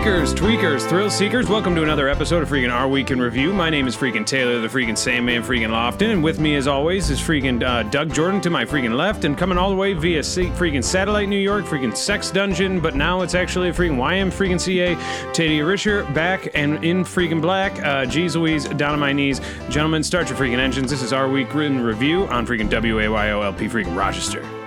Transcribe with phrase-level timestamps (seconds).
[0.00, 3.52] Weakers, tweakers, thrill seekers, welcome to another episode of freaking Our Week in Review.
[3.52, 7.10] My name is freaking Taylor, the freaking Sandman, freaking Lofton, and with me as always
[7.10, 10.22] is freaking uh, Doug Jordan to my freaking left, and coming all the way via
[10.22, 14.28] C- freaking satellite New York, freaking Sex Dungeon, but now it's actually a freaking YM
[14.28, 14.94] freaking CA,
[15.34, 17.78] Tadia Risher back and in freaking black.
[17.84, 19.42] Uh, G's Louise, down on my knees.
[19.68, 20.90] Gentlemen, start your freaking engines.
[20.90, 24.59] This is Our Week in Review on freaking WAYOLP freaking Rochester.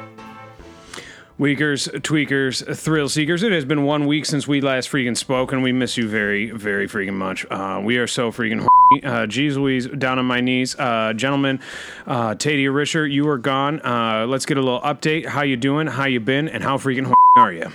[1.39, 3.41] Weakers, tweakers, thrill seekers.
[3.41, 6.51] It has been one week since we last freaking spoke, and we miss you very,
[6.51, 7.43] very freaking much.
[7.49, 9.03] Uh, we are so freaking horny.
[9.03, 10.75] Uh, geez Louise, down on my knees.
[10.77, 11.59] Uh, gentlemen,
[12.05, 13.81] uh, Tadia Risher, you are gone.
[13.83, 15.25] Uh, let's get a little update.
[15.25, 15.87] How you doing?
[15.87, 16.47] How you been?
[16.47, 17.71] And how freaking horny are you?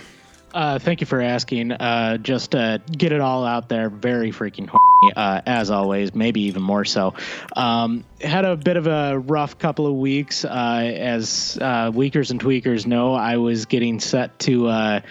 [0.53, 1.71] Uh, thank you for asking.
[1.71, 3.89] Uh, just uh, get it all out there.
[3.89, 6.15] Very freaking horny, uh, as always.
[6.15, 7.13] Maybe even more so.
[7.55, 10.45] Um, had a bit of a rough couple of weeks.
[10.45, 15.01] Uh, as uh, weakers and tweakers know, I was getting set to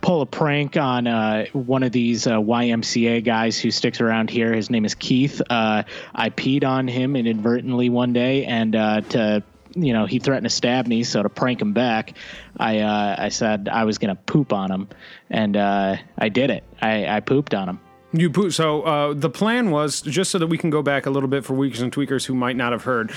[0.00, 4.52] pull a prank on uh, one of these uh, YMCA guys who sticks around here.
[4.52, 5.40] His name is Keith.
[5.48, 9.42] Uh, I peed on him inadvertently one day, and to
[9.82, 11.04] you know, he threatened to stab me.
[11.04, 12.14] So to prank him back,
[12.56, 14.88] I uh, I said I was gonna poop on him,
[15.30, 16.64] and uh, I did it.
[16.80, 17.80] I, I pooped on him.
[18.12, 21.10] You poo- so uh, the plan was just so that we can go back a
[21.10, 23.12] little bit for weakers and tweakers who might not have heard.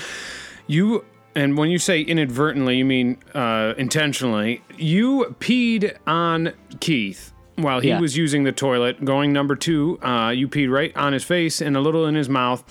[0.66, 4.62] You and when you say inadvertently, you mean uh, intentionally.
[4.76, 8.00] You peed on Keith while he Yeah.
[8.00, 9.98] was using the toilet, going number two.
[10.02, 12.62] Uh, you peed right on his face and a little in his mouth.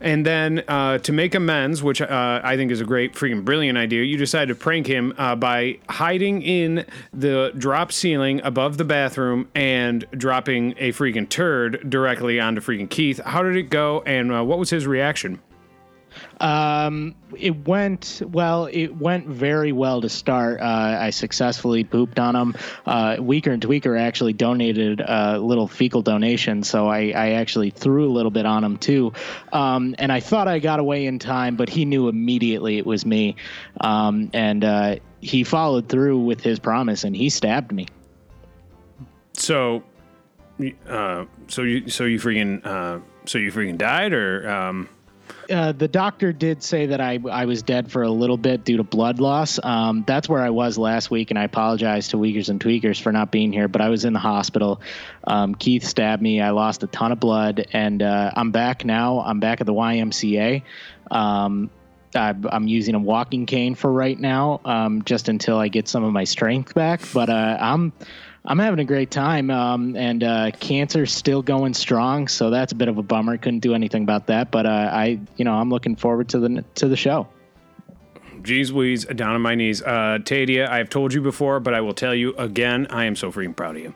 [0.00, 3.76] And then uh, to make amends, which uh, I think is a great, freaking brilliant
[3.76, 8.84] idea, you decided to prank him uh, by hiding in the drop ceiling above the
[8.84, 13.20] bathroom and dropping a freaking turd directly onto freaking Keith.
[13.24, 15.40] How did it go, and uh, what was his reaction?
[16.40, 18.66] Um, it went well.
[18.66, 20.60] It went very well to start.
[20.60, 22.54] Uh, I successfully pooped on him.
[22.86, 28.08] Uh, Weaker and Tweaker actually donated a little fecal donation, so I, I actually threw
[28.08, 29.12] a little bit on him too.
[29.52, 33.04] Um, and I thought I got away in time, but he knew immediately it was
[33.04, 33.36] me.
[33.78, 37.86] Um, and uh, he followed through with his promise, and he stabbed me.
[39.34, 39.82] So,
[40.88, 44.88] uh, so you, so you freaking, uh, so you freaking died, or um,
[45.50, 48.76] uh, the doctor did say that I I was dead for a little bit due
[48.76, 49.58] to blood loss.
[49.62, 53.12] Um, that's where I was last week, and I apologize to Weakers and Tweakers for
[53.12, 53.68] not being here.
[53.68, 54.80] But I was in the hospital.
[55.24, 56.40] Um, Keith stabbed me.
[56.40, 59.20] I lost a ton of blood, and uh, I'm back now.
[59.20, 60.62] I'm back at the YMCA.
[61.10, 61.70] Um,
[62.14, 66.04] I, I'm using a walking cane for right now, um, just until I get some
[66.04, 67.00] of my strength back.
[67.12, 67.92] But uh, I'm
[68.44, 72.74] I'm having a great time, um, and uh, cancer's still going strong, so that's a
[72.74, 73.36] bit of a bummer.
[73.36, 76.64] Couldn't do anything about that, but uh, I, you know, I'm looking forward to the
[76.76, 77.28] to the show.
[78.42, 79.82] Geez Louise, down on my knees.
[79.82, 82.86] Uh, Tadia, I've told you before, but I will tell you again.
[82.88, 83.94] I am so freaking proud of you.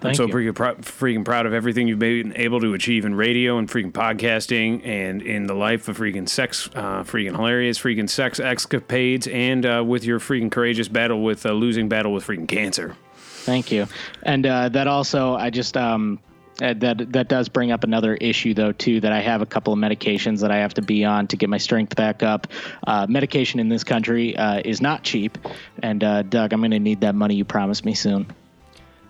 [0.00, 0.52] Thank I'm so you.
[0.52, 4.86] freaking, freaking proud of everything you've been able to achieve in radio and freaking podcasting
[4.86, 9.82] and in the life of freaking sex, uh, freaking hilarious freaking sex escapades and uh,
[9.86, 12.96] with your freaking courageous battle with uh, losing battle with freaking cancer.
[13.44, 13.86] Thank you,
[14.22, 16.18] and uh, that also, I just um,
[16.62, 19.72] uh, that that does bring up another issue though too that I have a couple
[19.72, 22.46] of medications that I have to be on to get my strength back up.
[22.86, 25.36] Uh, medication in this country uh, is not cheap,
[25.82, 28.26] and uh, Doug, I'm going to need that money you promised me soon.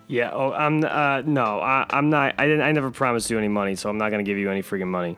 [0.07, 0.31] Yeah.
[0.33, 0.83] Oh, I'm.
[0.83, 2.35] Uh, no, I, I'm not.
[2.37, 2.61] I didn't.
[2.61, 5.17] I never promised you any money, so I'm not gonna give you any freaking money.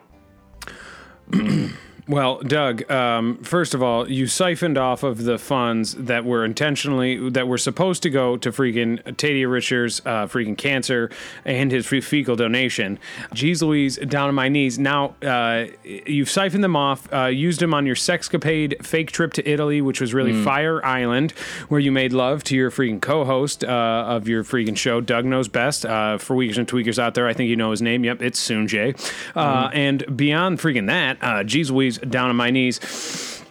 [2.10, 7.30] Well, Doug, um, first of all, you siphoned off of the funds that were intentionally
[7.32, 11.10] that were supposed to go to freaking Tadia Richards' uh, freaking cancer
[11.44, 12.98] and his free fecal donation.
[13.34, 14.80] Jeez Louise, down on my knees.
[14.80, 19.50] Now, uh, you've siphoned them off, uh, used them on your sexcapade fake trip to
[19.50, 21.32] Italy, which was really Fire Island,
[21.68, 23.68] where you made love to your freaking co-host uh,
[24.08, 25.86] of your freaking show, Doug Knows Best.
[25.86, 28.06] Uh, for weakers and tweakers out there, I think you know his name.
[28.06, 28.96] Yep, it's Sanjay.
[29.36, 33.44] Uh, And beyond freaking that, uh, Jeez Louise, down on my knees.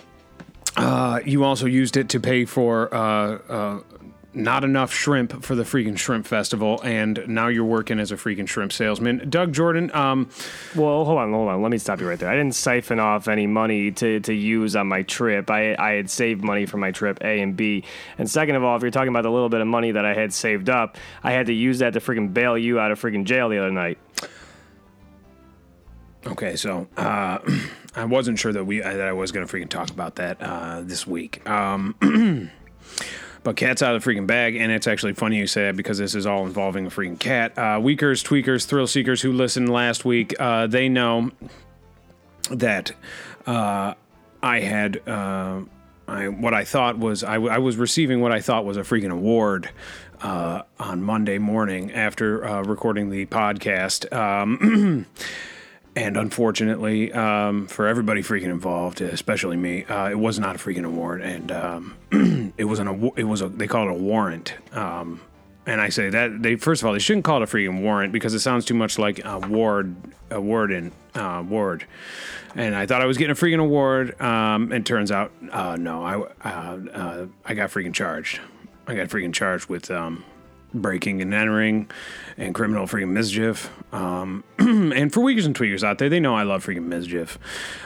[0.76, 3.80] Uh, you also used it to pay for uh, uh,
[4.36, 8.46] not enough shrimp for the freaking shrimp festival, and now you're working as a freaking
[8.46, 9.30] shrimp salesman.
[9.30, 10.28] Doug Jordan, um,
[10.74, 11.62] Well, hold on, hold on.
[11.62, 12.28] Let me stop you right there.
[12.28, 15.50] I didn't siphon off any money to, to use on my trip.
[15.50, 17.84] I I had saved money for my trip A and B.
[18.18, 20.12] And second of all, if you're talking about the little bit of money that I
[20.12, 23.24] had saved up, I had to use that to freaking bail you out of freaking
[23.24, 23.98] jail the other night.
[26.26, 27.38] Okay, so uh,
[27.96, 30.82] I wasn't sure that we that I was going to freaking talk about that uh,
[30.82, 31.48] this week.
[31.48, 31.94] Um,
[33.42, 35.96] but cat's out of the freaking bag, and it's actually funny you say that because
[35.98, 37.56] this is all involving a freaking cat.
[37.58, 41.30] Uh, weakers, tweakers, thrill seekers who listened last week, uh, they know
[42.50, 42.92] that
[43.46, 43.94] uh,
[44.42, 45.08] I had.
[45.08, 45.62] Uh,
[46.08, 48.82] I, what I thought was I, w- I was receiving what I thought was a
[48.82, 49.70] freaking award
[50.22, 54.12] uh, on Monday morning after uh, recording the podcast.
[54.12, 55.06] Um,
[55.96, 60.84] and unfortunately, um, for everybody freaking involved, especially me, uh, it was not a freaking
[60.84, 61.96] award, and um,
[62.58, 64.54] it was an it was a they call it a warrant.
[64.72, 65.22] Um,
[65.64, 68.12] and I say that they first of all they shouldn't call it a freaking warrant
[68.12, 69.96] because it sounds too much like a ward,
[70.30, 71.86] a warden, uh, ward.
[72.54, 74.20] And I thought I was getting a freaking award.
[74.20, 76.16] Um, and turns out, uh, no, I
[76.46, 78.38] uh, uh, I got freaking charged.
[78.86, 80.24] I got freaking charged with um,
[80.82, 81.90] breaking and entering
[82.36, 83.70] and criminal freaking mischief.
[83.92, 87.38] Um, and for Weakers and Tweakers out there, they know I love freaking mischief.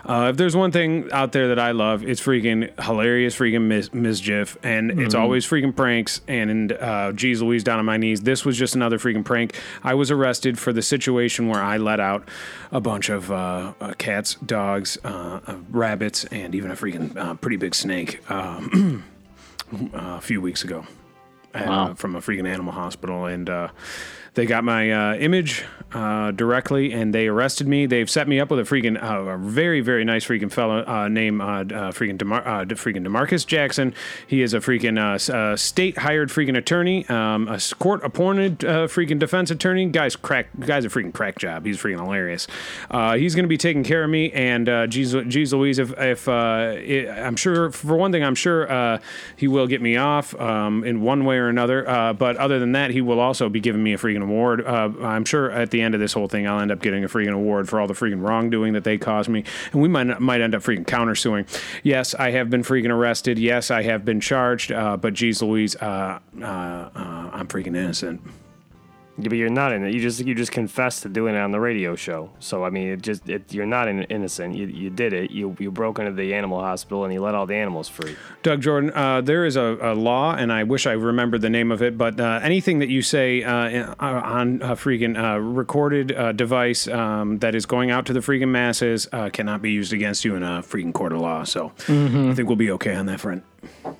[0.05, 3.93] Uh, if there's one thing out there that I love, it's freaking hilarious freaking mis-
[3.93, 4.57] mischief.
[4.63, 6.21] And it's always freaking pranks.
[6.27, 8.23] And, uh, geez Louise, down on my knees.
[8.23, 9.57] This was just another freaking prank.
[9.85, 12.29] I was arrested for the situation where I let out
[12.73, 17.35] a bunch of uh, uh, cats, dogs, uh, uh, rabbits, and even a freaking uh,
[17.35, 19.05] pretty big snake um,
[19.93, 20.87] a few weeks ago
[21.55, 23.69] uh, from a freaking animal hospital, and uh,
[24.41, 27.85] they got my uh, image uh, directly, and they arrested me.
[27.85, 31.09] They've set me up with a freaking uh, a very very nice freaking fellow uh,
[31.09, 33.93] named uh, uh, freaking Demar- De- freaking Demarcus Jackson.
[34.27, 39.87] He is a freaking state hired freaking attorney, um, a court appointed freaking defense attorney.
[39.87, 41.67] Guys, crack guys a freaking crack job.
[41.67, 42.47] He's freaking hilarious.
[42.91, 47.11] He's going to be taking care of me, and geez, geez Louise, if, if it,
[47.11, 49.01] I'm sure for one thing, I'm sure
[49.37, 52.15] he will get me off um, in one way or another.
[52.19, 54.67] But other than that, he will also be giving me a freaking award.
[54.67, 57.09] Uh, I'm sure at the end of this whole thing, I'll end up getting a
[57.09, 60.41] freaking award for all the freaking wrongdoing that they caused me, and we might might
[60.41, 61.47] end up freaking countersuing.
[61.82, 63.38] Yes, I have been freaking arrested.
[63.38, 64.73] Yes, I have been charged.
[64.73, 68.21] Uh, but geez, Louise, uh, uh, uh, I'm freaking innocent.
[69.22, 69.93] Yeah, but you're not in it.
[69.94, 72.31] You just you just confessed to doing it on the radio show.
[72.38, 74.56] So I mean, it just it, you're not in, innocent.
[74.56, 75.31] You, you did it.
[75.31, 78.17] You you broke into the animal hospital and you let all the animals free.
[78.43, 81.70] Doug Jordan, uh, there is a, a law, and I wish I remembered the name
[81.70, 86.12] of it, but uh, anything that you say uh, uh, on a freaking uh, recorded
[86.12, 89.93] uh, device um, that is going out to the freaking masses uh, cannot be used
[89.93, 91.44] against you in a freaking court of law.
[91.44, 93.44] So I think we'll be okay on that front.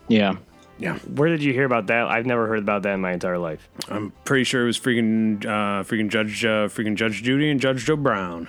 [0.09, 0.37] Yeah.
[0.81, 2.07] Yeah, Where did you hear about that?
[2.07, 3.69] I've never heard about that in my entire life.
[3.91, 7.85] I'm pretty sure it was freaking uh, freaking Judge uh, freaking Judge Judy and Judge
[7.85, 8.49] Joe Brown.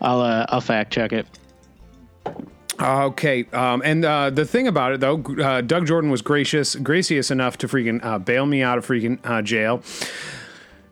[0.00, 1.26] I'll uh, I'll fact check it.
[2.80, 7.30] Okay, um, and uh, the thing about it though, uh, Doug Jordan was gracious, gracious
[7.30, 9.82] enough to freaking uh, bail me out of freaking uh, jail.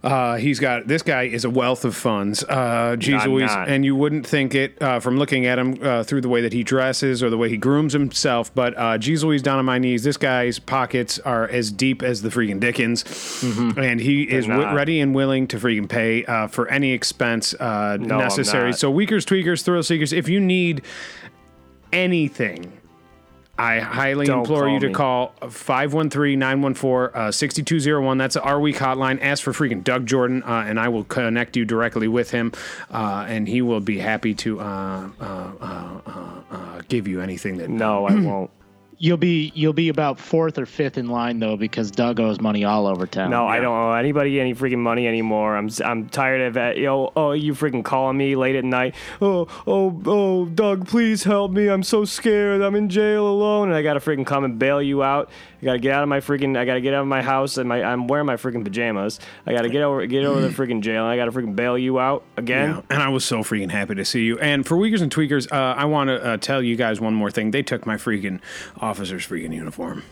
[0.07, 2.45] Uh, he's got this guy is a wealth of funds.
[2.45, 3.69] Uh, geez I'm Louise, not.
[3.69, 6.53] and you wouldn't think it uh, from looking at him uh, through the way that
[6.53, 8.55] he dresses or the way he grooms himself.
[8.55, 12.23] But uh, geez Louise, down on my knees, this guy's pockets are as deep as
[12.23, 13.05] the freaking Dickens,
[13.77, 17.97] and he is w- ready and willing to freaking pay uh, for any expense uh,
[18.01, 18.71] No, necessary.
[18.71, 18.79] not.
[18.79, 20.83] So weakers, tweakers, thrill seekers, if you need
[21.93, 22.73] anything,
[23.59, 24.99] I highly Don't implore you call to me.
[25.49, 28.19] call 513-914-6201.
[28.19, 29.19] That's our week hotline.
[29.23, 32.53] Ask for freaking Doug Jordan, uh, and I will connect you directly with him,
[32.91, 37.57] uh, and he will be happy to uh, uh, uh, uh, uh, give you anything
[37.59, 37.71] that.
[37.71, 38.51] No, I won't.
[38.99, 42.65] You'll be you'll be about fourth or fifth in line though because Doug owes money
[42.65, 43.29] all over town.
[43.29, 45.55] No, I don't owe anybody any freaking money anymore.
[45.55, 46.79] I'm s- I'm tired of it.
[46.79, 48.95] Yo, oh, you freaking calling me late at night.
[49.21, 51.69] Oh, oh, oh, Doug, please help me.
[51.69, 52.63] I'm so scared.
[52.63, 55.29] I'm in jail alone, and I gotta freaking come and bail you out.
[55.67, 56.57] I gotta get out of my freaking.
[56.57, 59.19] I gotta get out of my house, and my I'm wearing my freaking pajamas.
[59.47, 61.99] I gotta get over get over the freaking jail, and I gotta freaking bail you
[61.99, 62.71] out again.
[62.71, 64.39] Yeah, and I was so freaking happy to see you.
[64.39, 67.33] And for Weakers and Tweakers, uh, I want to uh, tell you guys one more
[67.33, 67.51] thing.
[67.51, 68.41] They took my freaking
[68.77, 70.05] officer's freaking uniform.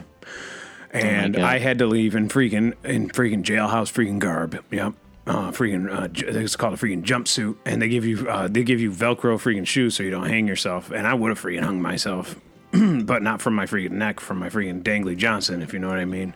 [0.90, 1.44] And God.
[1.44, 4.60] I had to leave in freaking in freaking jailhouse freaking garb.
[4.72, 4.94] Yep.
[5.26, 6.08] Uh, freaking, uh,
[6.38, 9.66] it's called a freaking jumpsuit, and they give you uh, they give you Velcro freaking
[9.66, 10.90] shoes so you don't hang yourself.
[10.90, 12.36] And I would have freaking hung myself,
[13.04, 15.98] but not from my freaking neck, from my freaking dangly Johnson, if you know what
[15.98, 16.34] I mean.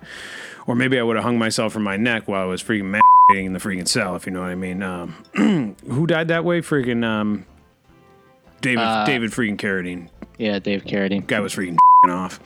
[0.66, 3.47] Or maybe I would have hung myself from my neck while I was freaking masturbating
[3.47, 4.83] in the freaking cell, if you know what I mean.
[4.83, 5.25] Um,
[5.87, 6.61] who died that way?
[6.61, 7.47] Freaking um,
[8.61, 10.09] David David freaking Carradine.
[10.38, 11.26] Yeah, Dave Carradine.
[11.26, 11.76] Guy was freaking
[12.09, 12.40] off.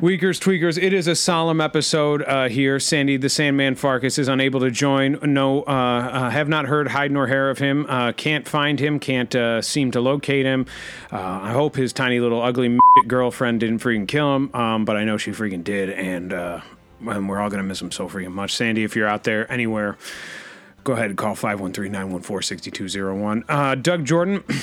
[0.00, 2.78] Weakers, tweakers, it is a solemn episode uh, here.
[2.78, 5.18] Sandy the Sandman Farkas is unable to join.
[5.22, 7.84] No, uh, uh, have not heard hide nor hair of him.
[7.88, 9.00] Uh, can't find him.
[9.00, 10.66] Can't uh, seem to locate him.
[11.12, 14.54] Uh, I hope his tiny little ugly girlfriend didn't freaking kill him.
[14.54, 18.08] Um, but I know she freaking did, and and we're all gonna miss him so
[18.08, 18.54] freaking much.
[18.54, 19.98] Sandy, if you're out there anywhere,
[20.84, 23.42] go ahead and call 513-914-6201.
[23.48, 24.44] Uh, Doug Jordan.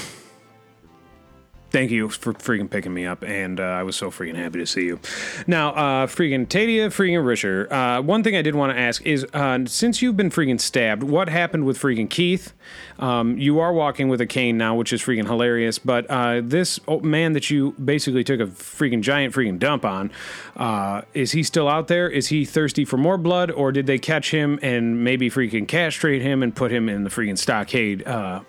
[1.76, 4.66] Thank you for freaking picking me up, and uh, I was so freaking happy to
[4.66, 4.98] see you.
[5.46, 7.70] Now, uh, freaking Tadia, freaking Risher.
[7.70, 11.04] Uh, one thing I did want to ask is, uh, since you've been freaking stabbed,
[11.04, 12.54] what happened with freaking Keith?
[12.98, 15.78] Um, you are walking with a cane now, which is freaking hilarious.
[15.78, 20.12] But uh, this man that you basically took a freaking giant freaking dump on,
[20.56, 22.08] uh, is he still out there?
[22.08, 26.22] Is he thirsty for more blood, or did they catch him and maybe freaking castrate
[26.22, 28.06] him and put him in the freaking stockade?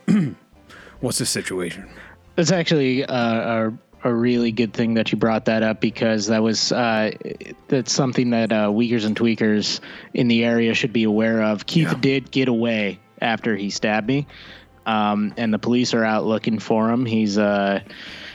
[1.00, 1.88] What's the situation?
[2.36, 3.72] It's actually a, a,
[4.04, 7.12] a really good thing that you brought that up because that was uh,
[7.68, 9.80] that's something that uh, Weakers and Tweakers
[10.14, 11.66] in the area should be aware of.
[11.66, 11.98] Keith yeah.
[12.00, 14.26] did get away after he stabbed me,
[14.84, 17.06] um, and the police are out looking for him.
[17.06, 17.80] He's uh,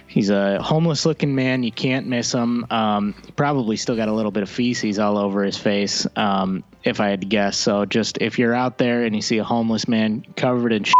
[0.07, 1.63] he's a homeless looking man.
[1.63, 2.65] You can't miss him.
[2.69, 6.99] Um, probably still got a little bit of feces all over his face, um, if
[6.99, 7.57] I had to guess.
[7.57, 10.95] So just if you're out there and you see a homeless man covered in shit,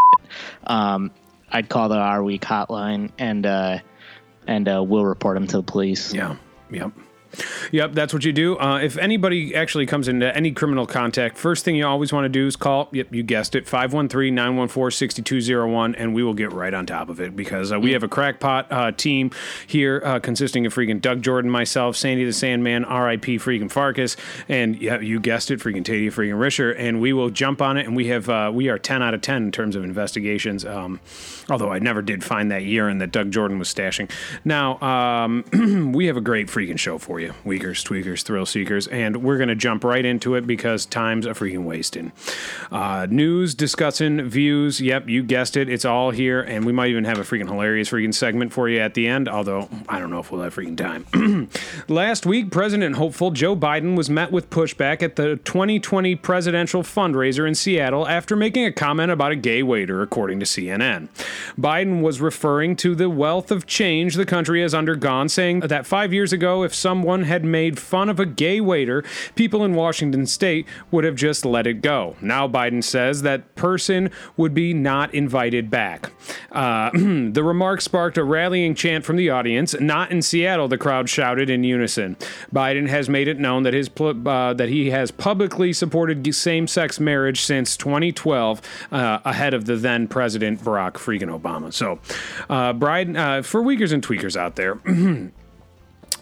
[0.65, 1.12] um,
[1.51, 3.79] I'd call the R Week hotline and uh,
[4.48, 6.13] and uh, we'll report him to the police.
[6.13, 6.36] Yeah.
[6.70, 6.91] Yep.
[7.71, 8.57] Yep, that's what you do.
[8.59, 12.29] Uh, if anybody actually comes into any criminal contact, first thing you always want to
[12.29, 16.73] do is call, yep, you guessed it, 513 914 6201, and we will get right
[16.73, 19.31] on top of it because uh, we have a crackpot uh, team
[19.65, 24.17] here uh, consisting of freaking Doug Jordan, myself, Sandy the Sandman, RIP freaking Farkas,
[24.50, 27.85] and yeah, you guessed it, freaking Tadia freaking Risher, and we will jump on it.
[27.85, 31.00] And we have, uh, we are 10 out of 10 in terms of investigations, um,
[31.50, 34.11] although I never did find that urine that Doug Jordan was stashing.
[34.43, 38.87] Now, um, we have a great freaking show for you you, Weakers, Tweakers, Thrill Seekers,
[38.87, 42.11] and we're going to jump right into it because time's a freaking wasting.
[42.71, 47.05] Uh, news, discussing, views, yep, you guessed it, it's all here, and we might even
[47.05, 50.19] have a freaking hilarious freaking segment for you at the end, although I don't know
[50.19, 51.49] if we'll have freaking time.
[51.87, 57.47] Last week, President hopeful Joe Biden was met with pushback at the 2020 presidential fundraiser
[57.47, 61.07] in Seattle after making a comment about a gay waiter, according to CNN.
[61.59, 66.13] Biden was referring to the wealth of change the country has undergone, saying that five
[66.13, 69.03] years ago, if someone someone had made fun of a gay waiter,
[69.35, 72.15] people in Washington state would have just let it go.
[72.21, 76.09] Now Biden says that person would be not invited back.
[76.53, 79.77] Uh, the remark sparked a rallying chant from the audience.
[79.77, 82.15] Not in Seattle, the crowd shouted in unison.
[82.53, 87.41] Biden has made it known that his uh, that he has publicly supported same-sex marriage
[87.41, 91.73] since 2012, uh, ahead of the then president Barack freaking Obama.
[91.73, 91.99] So,
[92.49, 94.79] uh, Biden, uh, for Weakers and Tweakers out there.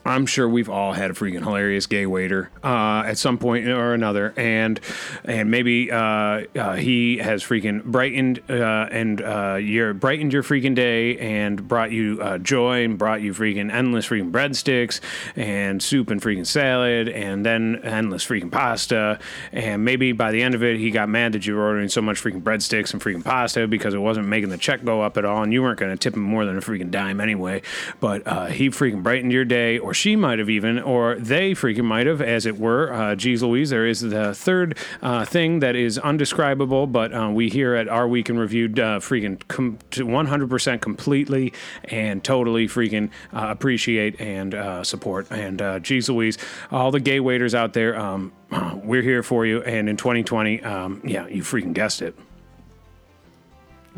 [0.06, 3.94] I'm sure we've all had a freaking hilarious gay waiter uh, at some point or
[3.94, 4.80] another, and
[5.26, 10.76] and maybe uh, uh, he has freaking brightened uh, and uh, your brightened your freaking
[10.76, 15.00] day and brought you uh, joy and brought you freaking endless freaking breadsticks
[15.36, 19.20] and soup and freaking salad and then endless freaking pasta,
[19.52, 22.02] and maybe by the end of it he got mad that you were ordering so
[22.02, 25.26] much freaking breadsticks and freaking pasta because it wasn't making the check go up at
[25.26, 27.62] all, and you weren't going to tip him more than a freaking dime anyway,
[28.00, 32.06] but he freaking brightened your day or she might have even, or they freaking might
[32.06, 32.94] have, as it were.
[32.94, 37.50] Uh, geez Louise, there is the third uh, thing that is undescribable, but uh, we
[37.50, 41.54] here at Our Week in Review uh, freaking com- 100% completely
[41.86, 45.26] and totally freaking uh, appreciate and uh, support.
[45.32, 46.38] And uh, geez Louise,
[46.70, 48.32] all the gay waiters out there, um,
[48.84, 49.64] we're here for you.
[49.64, 52.16] And in 2020, um, yeah, you freaking guessed it.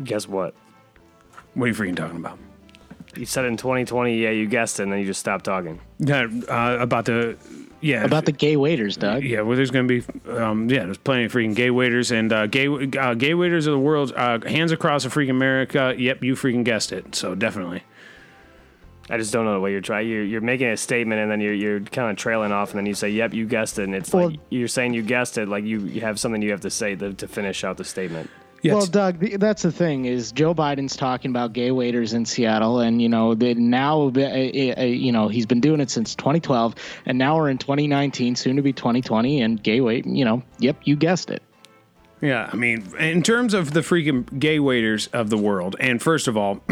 [0.02, 0.54] Guess what?
[1.52, 2.38] What are you freaking talking about?
[3.14, 5.80] You said in 2020, yeah, you guessed it, and then you just stopped talking.
[5.98, 7.36] Yeah, uh, about the
[7.80, 9.24] yeah about the gay waiters, Doug.
[9.24, 12.32] Yeah, well, there's going to be um, yeah, there's plenty of freaking gay waiters and
[12.32, 14.12] uh, gay uh, gay waiters of the world.
[14.16, 15.94] Uh, hands across the freaking America.
[15.96, 17.14] Yep, you freaking guessed it.
[17.14, 17.82] So definitely.
[19.10, 20.08] I just don't know what you're trying.
[20.08, 22.86] You're, you're making a statement and then you're, you're kind of trailing off and then
[22.86, 25.48] you say, "Yep, you guessed it." And it's well, like you're saying you guessed it.
[25.48, 28.30] Like you, you have something you have to say to, to finish out the statement.
[28.64, 33.02] Well, Doug, that's the thing is Joe Biden's talking about gay waiters in Seattle, and
[33.02, 36.74] you know that now, uh, uh, you know, he's been doing it since 2012,
[37.06, 40.76] and now we're in 2019, soon to be 2020, and gay wait, you know, yep,
[40.84, 41.42] you guessed it.
[42.22, 46.28] Yeah, I mean, in terms of the freaking gay waiters of the world, and first
[46.28, 46.60] of all,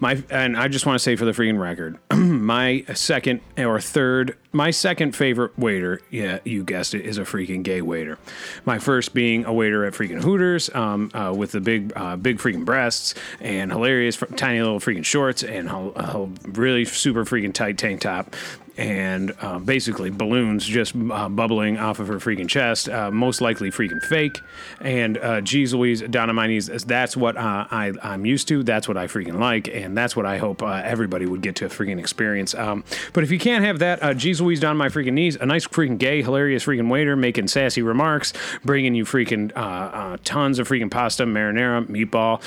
[0.00, 4.36] my and I just want to say for the freaking record, my second or third,
[4.50, 8.18] my second favorite waiter, yeah, you guessed it, is a freaking gay waiter.
[8.64, 12.38] My first being a waiter at freaking Hooters, um, uh, with the big, uh, big
[12.38, 18.00] freaking breasts and hilarious, tiny little freaking shorts and a really super freaking tight tank
[18.00, 18.34] top
[18.76, 23.70] and uh, basically balloons just uh, bubbling off of her freaking chest, uh, most likely
[23.70, 24.40] freaking fake.
[24.80, 28.62] And uh, geez Louise, down on my knees, that's what uh, I, I'm used to.
[28.62, 29.68] That's what I freaking like.
[29.68, 32.54] And that's what I hope uh, everybody would get to a freaking experience.
[32.54, 35.36] Um, but if you can't have that, uh, geez Louise, down on my freaking knees,
[35.36, 38.32] a nice freaking gay, hilarious freaking waiter making sassy remarks,
[38.64, 42.42] bringing you freaking uh, tons of freaking pasta, marinara, meatball,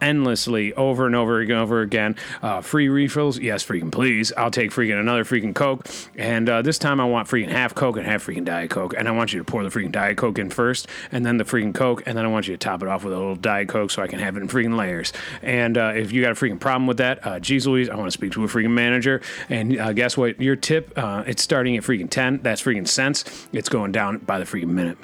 [0.00, 2.14] endlessly over and over and over again.
[2.62, 4.32] Free refills, yes, freaking please.
[4.36, 5.86] I'll take freaking another freaking Coke.
[6.16, 8.94] And uh, this time I want freaking half Coke and half freaking Diet Coke.
[8.96, 11.44] And I want you to pour the freaking Diet Coke in first, and then the
[11.44, 13.68] freaking Coke, and then I want you to top it off with a little Diet
[13.68, 15.12] Coke so I can have it in freaking layers.
[15.42, 18.06] And uh, if you got a freaking problem with that, uh, geez Louise, I want
[18.06, 19.20] to speak to a freaking manager.
[19.48, 20.40] And uh, guess what?
[20.40, 22.40] Your tip, uh, it's starting at freaking 10.
[22.42, 23.48] That's freaking cents.
[23.52, 24.98] It's going down by the freaking minute.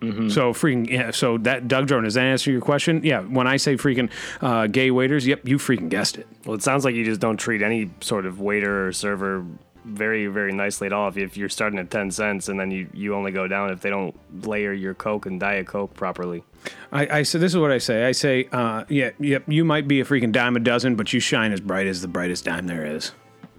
[0.00, 1.10] So freaking yeah.
[1.10, 3.02] So that Doug Jordan does that answer your question?
[3.04, 3.20] Yeah.
[3.20, 6.26] When I say freaking uh, gay waiters, yep, you freaking guessed it.
[6.46, 9.44] Well, it sounds like you just don't treat any sort of waiter or server
[9.84, 11.08] very, very nicely at all.
[11.08, 13.80] If, if you're starting at 10 cents and then you, you only go down if
[13.80, 14.14] they don't
[14.46, 16.44] layer your Coke and Diet Coke properly.
[16.92, 18.04] I, I say this is what I say.
[18.04, 21.20] I say, uh, yeah, yep, you might be a freaking dime a dozen, but you
[21.20, 23.12] shine as bright as the brightest dime there is.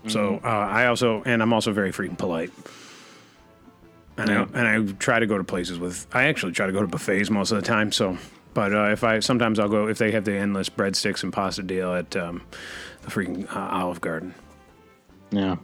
[0.07, 2.51] So uh, I also, and I'm also very freaking polite.
[4.17, 6.05] And I and I try to go to places with.
[6.13, 7.91] I actually try to go to buffets most of the time.
[7.91, 8.17] So,
[8.53, 11.63] but uh, if I sometimes I'll go if they have the endless breadsticks and pasta
[11.63, 12.41] deal at um,
[13.01, 14.33] the freaking uh, Olive Garden.
[15.31, 15.55] Yeah.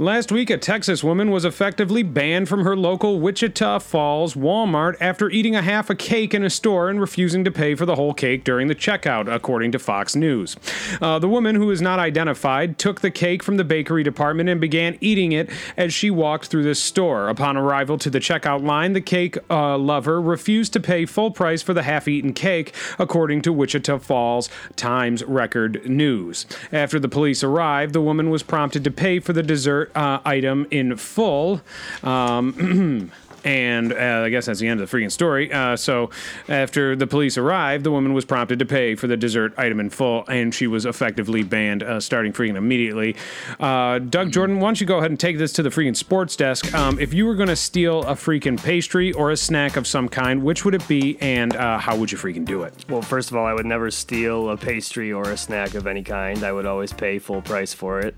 [0.00, 5.28] Last week, a Texas woman was effectively banned from her local Wichita Falls Walmart after
[5.28, 8.14] eating a half a cake in a store and refusing to pay for the whole
[8.14, 10.54] cake during the checkout, according to Fox News.
[11.02, 14.60] Uh, the woman, who is not identified, took the cake from the bakery department and
[14.60, 17.28] began eating it as she walked through the store.
[17.28, 21.60] Upon arrival to the checkout line, the cake uh, lover refused to pay full price
[21.60, 26.46] for the half eaten cake, according to Wichita Falls Times Record News.
[26.70, 30.66] After the police arrived, the woman was prompted to pay for the dessert uh, item
[30.70, 31.60] in full.
[32.02, 33.10] Um,
[33.44, 35.52] And uh, I guess that's the end of the freaking story.
[35.52, 36.10] Uh, so,
[36.48, 39.90] after the police arrived, the woman was prompted to pay for the dessert item in
[39.90, 43.16] full, and she was effectively banned uh, starting freaking immediately.
[43.60, 46.36] Uh, Doug Jordan, why don't you go ahead and take this to the freaking sports
[46.36, 46.74] desk?
[46.74, 50.08] Um, if you were going to steal a freaking pastry or a snack of some
[50.08, 52.84] kind, which would it be, and uh, how would you freaking do it?
[52.88, 56.02] Well, first of all, I would never steal a pastry or a snack of any
[56.02, 56.42] kind.
[56.42, 58.14] I would always pay full price for it.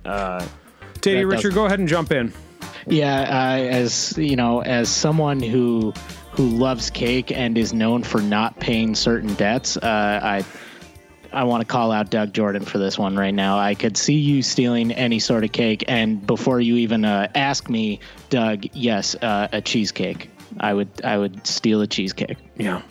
[1.00, 2.32] Teddy Richard, go ahead and jump in.
[2.86, 5.92] Yeah, uh, as you know, as someone who
[6.32, 10.44] who loves cake and is known for not paying certain debts, uh, I
[11.32, 13.58] I want to call out Doug Jordan for this one right now.
[13.58, 17.68] I could see you stealing any sort of cake, and before you even uh, ask
[17.68, 20.30] me, Doug, yes, uh, a cheesecake.
[20.58, 22.36] I would I would steal a cheesecake.
[22.56, 22.82] Yeah.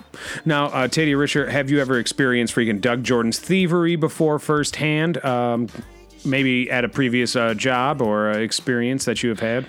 [0.45, 5.23] Now, uh, Teddy Richard, have you ever experienced freaking Doug Jordan's thievery before firsthand?
[5.25, 5.67] Um,
[6.25, 9.67] maybe at a previous uh, job or uh, experience that you have had?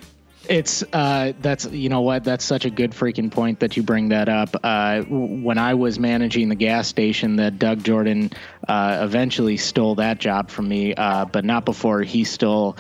[0.49, 4.09] It's uh, that's you know what that's such a good freaking point that you bring
[4.09, 4.57] that up.
[4.63, 8.31] Uh, when I was managing the gas station, that Doug Jordan
[8.67, 12.77] uh, eventually stole that job from me, uh, but not before he stole.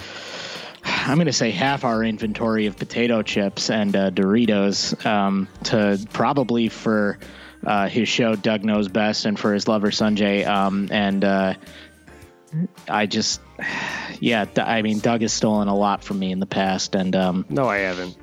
[0.82, 6.04] I'm going to say half our inventory of potato chips and uh, Doritos um, to
[6.12, 7.18] probably for
[7.66, 10.46] uh, his show Doug Knows Best and for his lover Sanjay.
[10.46, 11.54] Um, and uh,
[12.88, 13.40] I just,
[14.20, 16.94] yeah, I mean, Doug has stolen a lot from me in the past.
[16.94, 18.16] And um, no, I haven't.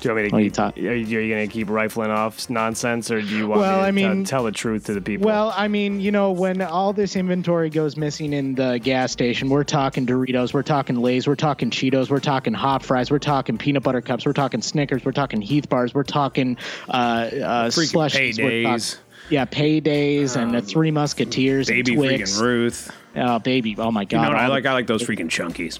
[0.00, 1.68] Do you want me to What are you keep, talk- are you, going to keep
[1.68, 4.86] rifling off nonsense or do you want Well, me I to mean- tell the truth
[4.86, 5.26] to the people?
[5.26, 9.50] Well, I mean, you know, when all this inventory goes missing in the gas station,
[9.50, 13.58] we're talking Doritos, we're talking Lay's, we're talking Cheetos, we're talking hot fries, we're talking
[13.58, 16.56] peanut butter cups, we're talking Snickers, we're talking Heath bars, we're talking
[16.88, 17.30] uh, uh,
[17.68, 18.96] Freaking slushies, we're talk- paydays.
[19.30, 22.32] Yeah, paydays and the um, Three Musketeers, Baby and Twix.
[22.32, 22.96] freaking Ruth.
[23.16, 23.74] Oh, baby!
[23.78, 24.18] Oh my god!
[24.18, 24.66] You know what I like?
[24.66, 25.78] I like those freaking chunkies.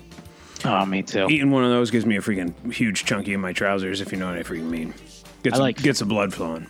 [0.65, 1.27] Oh, me too.
[1.31, 4.19] Eating one of those gives me a freaking huge chunky in my trousers, if you
[4.19, 4.93] know what I freaking mean.
[5.43, 6.67] Gets, I like- gets the blood flowing.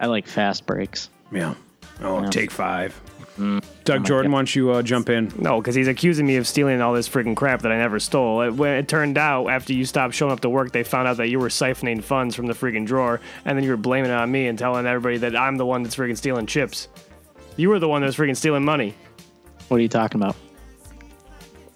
[0.00, 1.10] I like fast breaks.
[1.32, 1.54] Yeah.
[2.00, 2.30] Oh, Yeah.
[2.30, 2.98] take five.
[3.38, 3.64] Mm.
[3.84, 4.34] Doug my Jordan, God.
[4.34, 5.32] why don't you uh, jump in?
[5.38, 8.42] no, because he's accusing me of stealing all this freaking crap that I never stole.
[8.42, 11.16] It, when it turned out, after you stopped showing up to work, they found out
[11.16, 14.14] that you were siphoning funds from the freaking drawer, and then you were blaming it
[14.14, 16.88] on me and telling everybody that I'm the one that's freaking stealing chips.
[17.56, 18.94] You were the one that was freaking stealing money.
[19.68, 20.36] What are you talking about?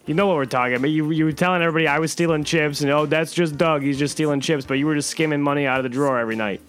[0.04, 0.90] You know what we're talking about.
[0.90, 3.82] You, you were telling everybody I was stealing chips, and oh, that's just Doug.
[3.82, 6.36] He's just stealing chips, but you were just skimming money out of the drawer every
[6.36, 6.60] night.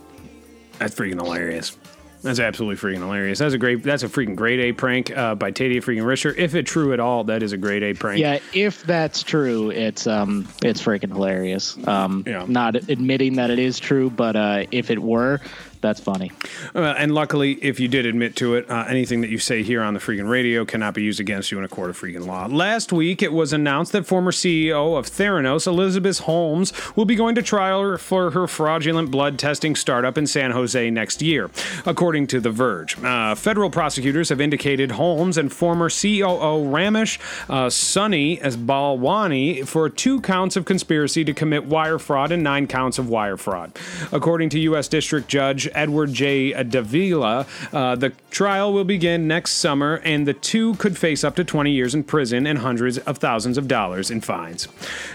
[0.79, 1.77] That's freaking hilarious.
[2.23, 3.39] That's absolutely freaking hilarious.
[3.39, 3.83] That's a great.
[3.83, 6.33] That's a freaking grade A prank uh, by Tadia freaking Risher.
[6.35, 8.19] If it true at all, that is a grade A prank.
[8.19, 11.77] Yeah, if that's true, it's um, it's freaking hilarious.
[11.87, 12.45] Um, Yeah.
[12.47, 15.41] not admitting that it is true, but uh, if it were,
[15.81, 16.31] That's funny.
[16.75, 19.81] Uh, and luckily, if you did admit to it, uh, anything that you say here
[19.81, 22.47] on the freaking radio cannot be used against you in a court of freaking law.
[22.47, 27.35] Last week, it was announced that former CEO of Theranos, Elizabeth Holmes, will be going
[27.35, 31.49] to trial for her fraudulent blood testing startup in San Jose next year,
[31.85, 32.97] according to The Verge.
[33.03, 39.89] Uh, federal prosecutors have indicated Holmes and former COO Ramesh uh, Sunny as Balwani for
[39.89, 43.77] two counts of conspiracy to commit wire fraud and nine counts of wire fraud.
[44.11, 44.87] According to U.S.
[44.87, 46.63] District Judge Edward J.
[46.63, 51.43] Davila, uh, the trial will begin next summer, and the two could face up to
[51.43, 54.67] 20 years in prison and hundreds of thousands of dollars in fines.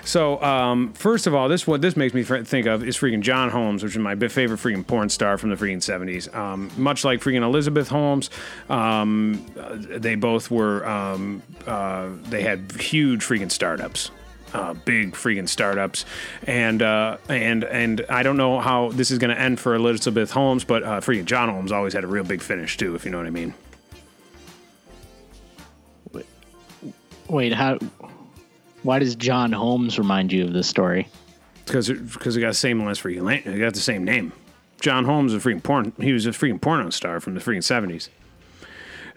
[0.05, 3.51] So, um, first of all, this what this makes me think of is freaking John
[3.51, 6.35] Holmes, which is my favorite freaking porn star from the freaking 70s.
[6.35, 8.31] Um, much like freaking Elizabeth Holmes,
[8.69, 14.11] um, uh, they both were um, uh, they had huge freaking startups
[14.55, 16.05] uh, big freaking startups,
[16.47, 20.31] and uh, and and I don't know how this is going to end for Elizabeth
[20.31, 23.11] Holmes, but uh, freaking John Holmes always had a real big finish too, if you
[23.11, 23.55] know what I mean.
[27.29, 27.79] Wait, how?
[28.83, 31.09] Why does John Holmes remind you of this story?
[31.65, 34.33] Because because he got the same last freaking he got the same name.
[34.81, 35.93] John Holmes is a freaking porn.
[35.99, 38.11] He was a freaking porno star from the freaking seventies.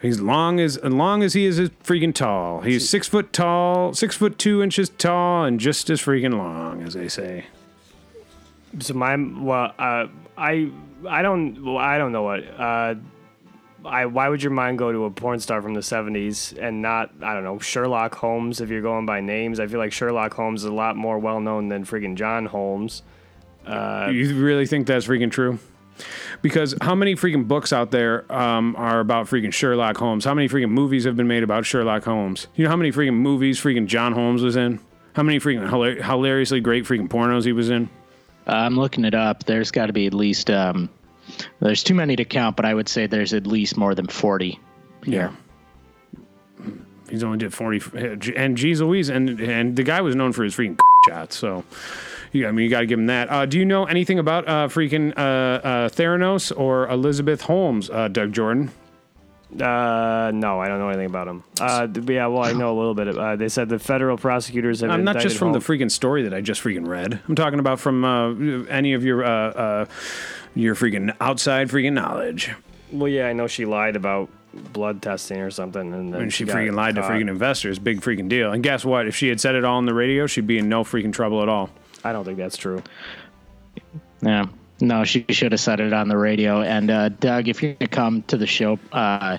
[0.05, 2.61] He's long as as long as he is as freaking tall.
[2.61, 6.93] He's six foot tall, six foot two inches tall, and just as freaking long, as
[6.93, 7.45] they say.
[8.79, 10.69] So my well, uh, I
[11.07, 12.43] I don't well, I don't know what.
[12.59, 12.95] Uh,
[13.83, 17.11] I why would your mind go to a porn star from the '70s and not
[17.21, 19.59] I don't know Sherlock Holmes if you're going by names?
[19.59, 23.01] I feel like Sherlock Holmes is a lot more well known than freaking John Holmes.
[23.65, 25.57] Uh, you really think that's freaking true?
[26.41, 30.25] Because how many freaking books out there um, are about freaking Sherlock Holmes?
[30.25, 32.47] How many freaking movies have been made about Sherlock Holmes?
[32.55, 34.79] You know how many freaking movies freaking John Holmes was in?
[35.13, 37.89] How many freaking hilar- hilariously great freaking pornos he was in?
[38.47, 39.45] Uh, I'm looking it up.
[39.45, 40.49] There's got to be at least.
[40.49, 40.89] Um,
[41.59, 44.59] there's too many to count, but I would say there's at least more than 40
[45.05, 45.31] here.
[47.09, 48.33] He's only did 40.
[48.35, 51.63] And geez Louise, and, and the guy was known for his freaking shots, so.
[52.35, 53.31] Yeah, I mean, you got to give him that.
[53.31, 58.09] Uh, do you know anything about uh, freaking uh, uh, Theranos or Elizabeth Holmes, uh,
[58.09, 58.71] Doug Jordan?
[59.53, 61.45] Uh, no, I don't know anything about him.
[61.61, 63.17] Uh, yeah, well, I know a little bit.
[63.17, 64.89] Uh, they said the federal prosecutors have.
[64.89, 67.21] I'm not just from the freaking story that I just freaking read.
[67.25, 69.85] I'm talking about from uh, any of your uh, uh,
[70.55, 72.51] your freaking outside freaking knowledge.
[72.91, 74.29] Well, yeah, I know she lied about
[74.73, 77.79] blood testing or something, and then And she got freaking lied to freaking investors.
[77.79, 78.51] Big freaking deal.
[78.51, 79.07] And guess what?
[79.07, 81.41] If she had said it all on the radio, she'd be in no freaking trouble
[81.41, 81.69] at all.
[82.05, 82.83] I don't think that's true.
[84.21, 84.45] Yeah.
[84.79, 86.61] No, she should have said it on the radio.
[86.61, 89.37] And uh, Doug, if you're gonna come to the show, uh,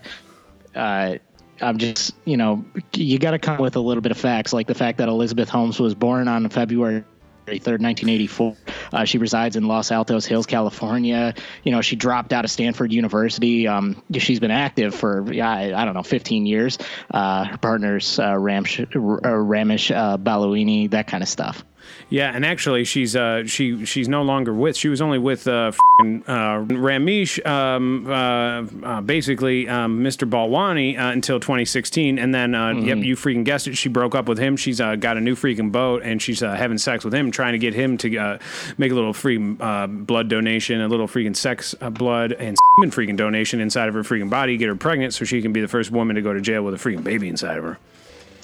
[0.75, 1.17] uh,
[1.61, 4.67] I'm just, you know, you got to come with a little bit of facts, like
[4.67, 7.05] the fact that Elizabeth Holmes was born on February.
[7.47, 8.57] 3rd, 1984.
[8.93, 11.33] Uh, she resides in Los Altos Hills, California.
[11.63, 13.69] You know, she dropped out of Stanford University.
[13.69, 16.77] Um, she's been active for, I, I don't know, 15 years.
[17.09, 21.65] Uh, her partner's uh, Ramsh, uh, Ramesh uh, that kind of stuff.
[22.09, 24.77] Yeah, and actually, she's uh, she she's no longer with.
[24.77, 30.29] She was only with uh, fing, uh, Ramesh, um, uh, uh, basically um, Mr.
[30.29, 33.77] Balwani uh, until 2016, and then uh, yep, you freaking guessed it.
[33.77, 34.57] She broke up with him.
[34.57, 37.53] She's uh, got a new freaking boat, and she's uh, having sex with him, trying
[37.53, 38.39] to get him to uh,
[38.79, 42.91] make a little free uh, blood donation, a little freaking sex uh, blood and semen
[42.91, 45.69] freaking donation inside of her freaking body, get her pregnant, so she can be the
[45.69, 47.79] first woman to go to jail with a freaking baby inside of her.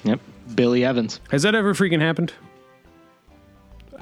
[0.03, 0.19] Yep.
[0.55, 1.21] Billy Evans.
[1.31, 2.33] Has that ever freaking happened?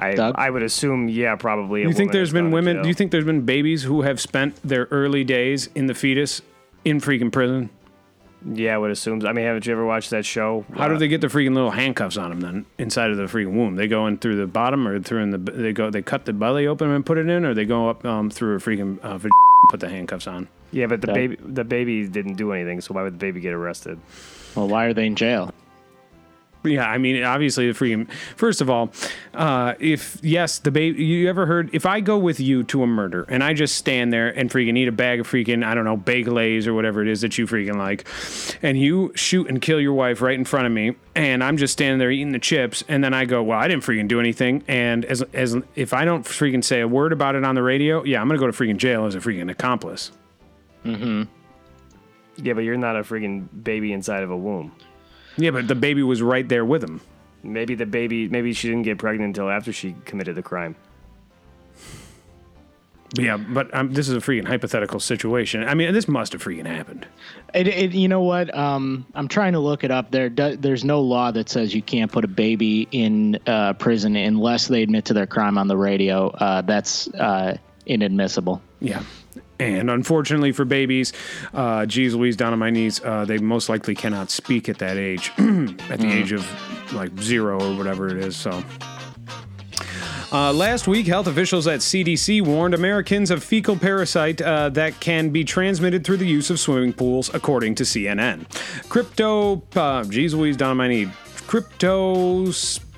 [0.02, 0.36] I Doug?
[0.38, 1.84] I would assume, yeah, probably.
[1.84, 2.82] Do you think there's been women?
[2.82, 6.42] Do you think there's been babies who have spent their early days in the fetus
[6.84, 7.70] in freaking prison?
[8.44, 9.24] Yeah, I would assume.
[9.26, 10.66] I mean, haven't you ever watched that show?
[10.76, 13.54] How do they get the freaking little handcuffs on them then inside of the freaking
[13.54, 13.76] womb?
[13.76, 16.34] They go in through the bottom or through in the they go they cut the
[16.34, 19.20] belly open and put it in, or they go up um, through a freaking uh,
[19.20, 20.48] vag- and put the handcuffs on.
[20.72, 21.16] Yeah, but the Doug?
[21.16, 22.82] baby, the baby didn't do anything.
[22.82, 24.00] So why would the baby get arrested?
[24.56, 25.54] Well, why are they in jail?
[26.64, 28.08] Yeah, I mean, obviously, the freaking.
[28.36, 28.92] First of all,
[29.34, 31.04] uh, if yes, the baby.
[31.04, 31.72] You ever heard?
[31.74, 34.78] If I go with you to a murder and I just stand there and freaking
[34.78, 37.48] eat a bag of freaking I don't know bagelays or whatever it is that you
[37.48, 38.08] freaking like,
[38.62, 41.74] and you shoot and kill your wife right in front of me, and I'm just
[41.74, 44.64] standing there eating the chips, and then I go, well, I didn't freaking do anything,
[44.68, 48.04] and as as if I don't freaking say a word about it on the radio,
[48.04, 50.12] yeah, I'm gonna go to freaking jail as a freaking accomplice.
[50.86, 51.24] Mm-hmm.
[52.38, 54.72] Yeah, but you're not a freaking baby inside of a womb.
[55.38, 57.02] Yeah, but the baby was right there with him.
[57.44, 60.76] Maybe the baby, maybe she didn't get pregnant until after she committed the crime.
[63.14, 65.68] But yeah, but um, this is a freaking hypothetical situation.
[65.68, 67.06] I mean, this must have freaking happened.
[67.54, 68.56] It, it, you know what?
[68.56, 70.12] Um, I'm trying to look it up.
[70.12, 74.16] There, do, there's no law that says you can't put a baby in uh, prison
[74.16, 76.30] unless they admit to their crime on the radio.
[76.30, 78.62] Uh, that's uh, inadmissible.
[78.80, 79.04] Yeah.
[79.62, 81.14] And unfortunately for babies,
[81.54, 84.98] uh, geez Louise, down on my knees, uh, they most likely cannot speak at that
[84.98, 86.46] age, at the age of
[86.94, 88.36] like zero or whatever it is.
[88.36, 88.64] So.
[90.34, 95.30] Uh, last week, health officials at CDC warned Americans of fecal parasite uh, that can
[95.30, 98.46] be transmitted through the use of swimming pools, according to CNN.
[98.88, 101.12] Crypto, uh, geez Louise, down on my knee.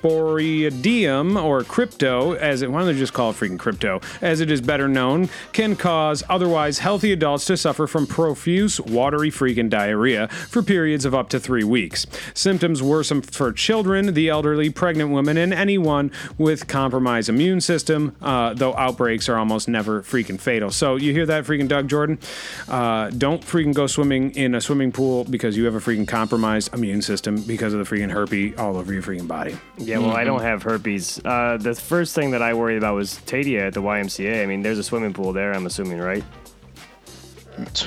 [0.04, 4.50] Cryptosporidium, or crypto, as it, why don't they just call it freaking crypto, as it
[4.50, 10.28] is better known, can cause otherwise healthy adults to suffer from profuse, watery freaking diarrhea
[10.28, 12.06] for periods of up to three weeks.
[12.34, 18.52] Symptoms worsen for children, the elderly, pregnant women, and anyone with compromised immune system, uh,
[18.52, 20.70] though outbreaks are almost never freaking fatal.
[20.70, 22.18] So you hear that, freaking Doug Jordan?
[22.68, 26.74] Uh, don't freaking go swimming in a swimming pool because you have a freaking compromised
[26.74, 29.56] immune system because of the freaking herpes all over your freaking body.
[29.78, 31.20] Yeah, well, I don't have herpes.
[31.24, 34.42] Uh, the first thing that I worried about was Tadia at the YMCA.
[34.42, 36.24] I mean, there's a swimming pool there, I'm assuming, right?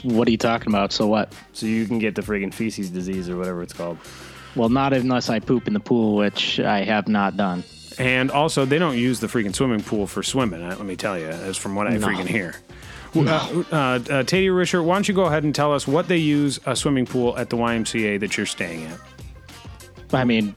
[0.03, 0.93] What are you talking about?
[0.93, 1.33] So what?
[1.53, 3.97] So you can get the friggin' feces disease or whatever it's called.
[4.55, 7.63] Well, not unless I poop in the pool, which I have not done.
[7.99, 10.61] And also, they don't use the freaking swimming pool for swimming.
[10.63, 12.07] uh, Let me tell you, as from what I No.
[12.07, 12.55] freaking hear.
[13.15, 13.23] Uh, uh,
[13.75, 16.75] uh, Tadia Risher, why don't you go ahead and tell us what they use a
[16.75, 18.99] swimming pool at the YMCA that you're staying at?
[20.13, 20.55] I mean,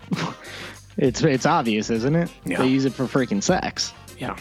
[1.00, 2.30] it's it's obvious, isn't it?
[2.44, 2.58] Yeah.
[2.58, 3.92] They use it for freaking sex.
[4.18, 4.36] Yeah.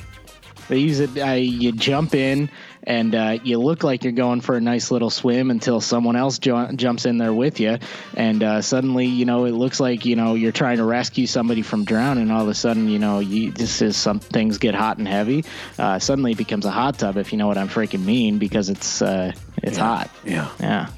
[0.68, 1.18] They use it.
[1.18, 2.52] Uh, you jump in,
[2.84, 6.38] and uh, you look like you're going for a nice little swim until someone else
[6.38, 7.80] ju- jumps in there with you,
[8.16, 11.64] and uh, suddenly, you know, it looks like you know you're trying to rescue somebody
[11.64, 12.30] from drowning.
[12.30, 15.44] All of a sudden, you know, you this is some things get hot and heavy.
[15.80, 18.70] Uh, suddenly, it becomes a hot tub, if you know what I'm freaking mean, because
[18.70, 19.32] it's uh,
[19.64, 20.12] it's hot.
[20.24, 20.50] Yeah.
[20.60, 20.90] Yeah.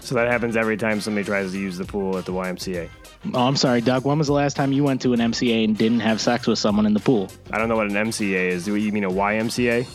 [0.00, 2.88] So that happens every time somebody tries to use the pool at the YMCA.
[3.34, 4.04] Oh, I'm sorry, Doug.
[4.04, 6.58] When was the last time you went to an MCA and didn't have sex with
[6.58, 7.30] someone in the pool?
[7.52, 8.64] I don't know what an MCA is.
[8.64, 9.86] Do you mean a YMCA?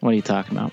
[0.00, 0.72] What are you talking about?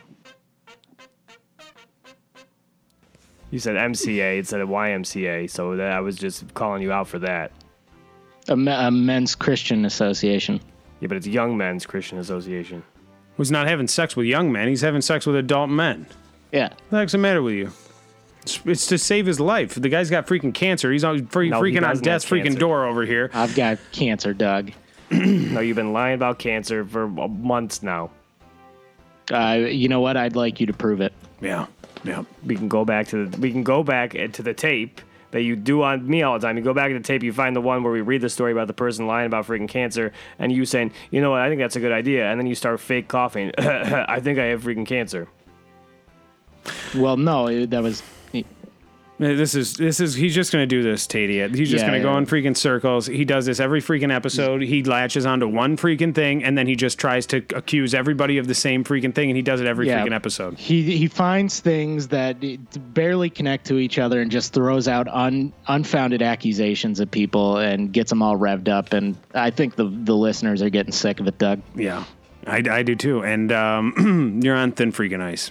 [3.52, 7.20] You said MCA instead of YMCA, so that I was just calling you out for
[7.20, 7.52] that.
[8.50, 10.62] A, me- a men's Christian association.
[11.00, 12.84] Yeah, but it's Young Men's Christian Association.
[13.36, 16.08] Who's not having sex with young men, he's having sex with adult men.
[16.52, 16.70] Yeah.
[16.70, 17.72] What the heck's the matter with you?
[18.47, 19.75] It's, it's to save his life.
[19.75, 20.91] The guy's got freaking cancer.
[20.91, 22.60] He's on free, No, he freaking on death's freaking cancer.
[22.60, 23.29] door over here.
[23.33, 24.71] I've got cancer, Doug.
[25.12, 28.10] No, you've been lying about cancer for months now.
[29.31, 30.17] Uh, you know what?
[30.17, 31.13] I'd like you to prove it.
[31.41, 31.67] Yeah.
[32.03, 32.23] Yeah.
[32.45, 34.99] We can go back to the we can go back to the tape
[35.31, 36.57] that you do on me all the time.
[36.57, 38.51] You go back to the tape, you find the one where we read the story
[38.51, 41.60] about the person lying about freaking cancer, and you saying, you know what, I think
[41.60, 43.51] that's a good idea, and then you start fake coughing.
[43.57, 45.27] I think I have freaking cancer.
[46.95, 48.01] Well, no, that was.
[49.19, 51.53] This is this is he's just gonna do this, Tadia.
[51.53, 53.08] He's just Yeah, gonna go in freaking circles.
[53.08, 54.62] He does this every freaking episode.
[54.62, 58.45] He latches onto one freaking thing, and then he just tries to accuse everybody of
[58.47, 60.06] the same freaking thing, and he does it every Yeah.
[60.06, 60.60] freaking episode.
[60.60, 62.38] He he finds things that
[62.93, 67.91] barely connect to each other and just throws out un, unfounded accusations at people and
[67.91, 68.93] gets them all revved up.
[68.93, 71.60] And I think the the listeners are getting sick of it, Doug.
[71.75, 72.03] Yeah,
[72.45, 73.23] I, I do too.
[73.23, 75.49] And um, you're on thin freaking ice.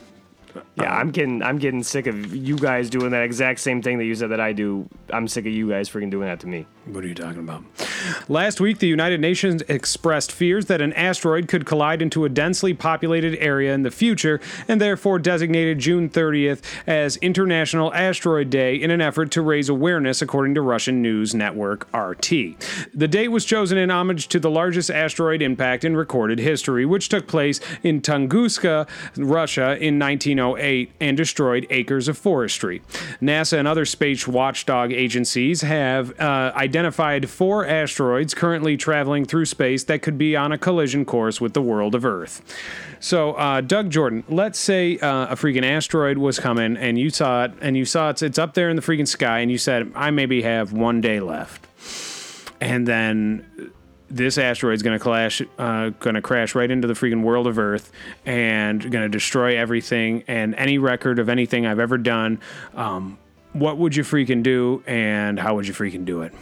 [0.77, 3.97] Yeah, um, I'm getting I'm getting sick of you guys doing that exact same thing
[3.99, 4.89] that you said that I do.
[5.11, 6.67] I'm sick of you guys freaking doing that to me.
[6.85, 7.65] What are you talking about?
[8.29, 12.75] Last week, the United Nations expressed fears that an asteroid could collide into a densely
[12.75, 18.91] populated area in the future and therefore designated June 30th as International Asteroid Day in
[18.91, 22.29] an effort to raise awareness, according to Russian news network RT.
[22.95, 27.09] The date was chosen in homage to the largest asteroid impact in recorded history, which
[27.09, 28.87] took place in Tunguska,
[29.17, 30.66] Russia in 1908
[31.01, 32.83] and destroyed acres of forestry.
[33.21, 39.85] NASA and other space watchdog agencies have uh, identified four asteroids currently traveling through space
[39.85, 42.43] that could be on a collision course with the world of Earth.
[43.01, 47.45] So, uh, Doug Jordan, let's say uh, a freaking asteroid was coming and you saw
[47.45, 49.93] it, and you saw it's it's up there in the freaking sky, and you said,
[49.95, 51.67] "I maybe have one day left,"
[52.61, 53.71] and then
[54.09, 57.59] this asteroid's going to crash, uh, going to crash right into the freaking world of
[57.59, 57.91] Earth,
[58.25, 62.41] and going to destroy everything and any record of anything I've ever done.
[62.75, 63.19] Um,
[63.53, 66.33] what would you freaking do, and how would you freaking do it?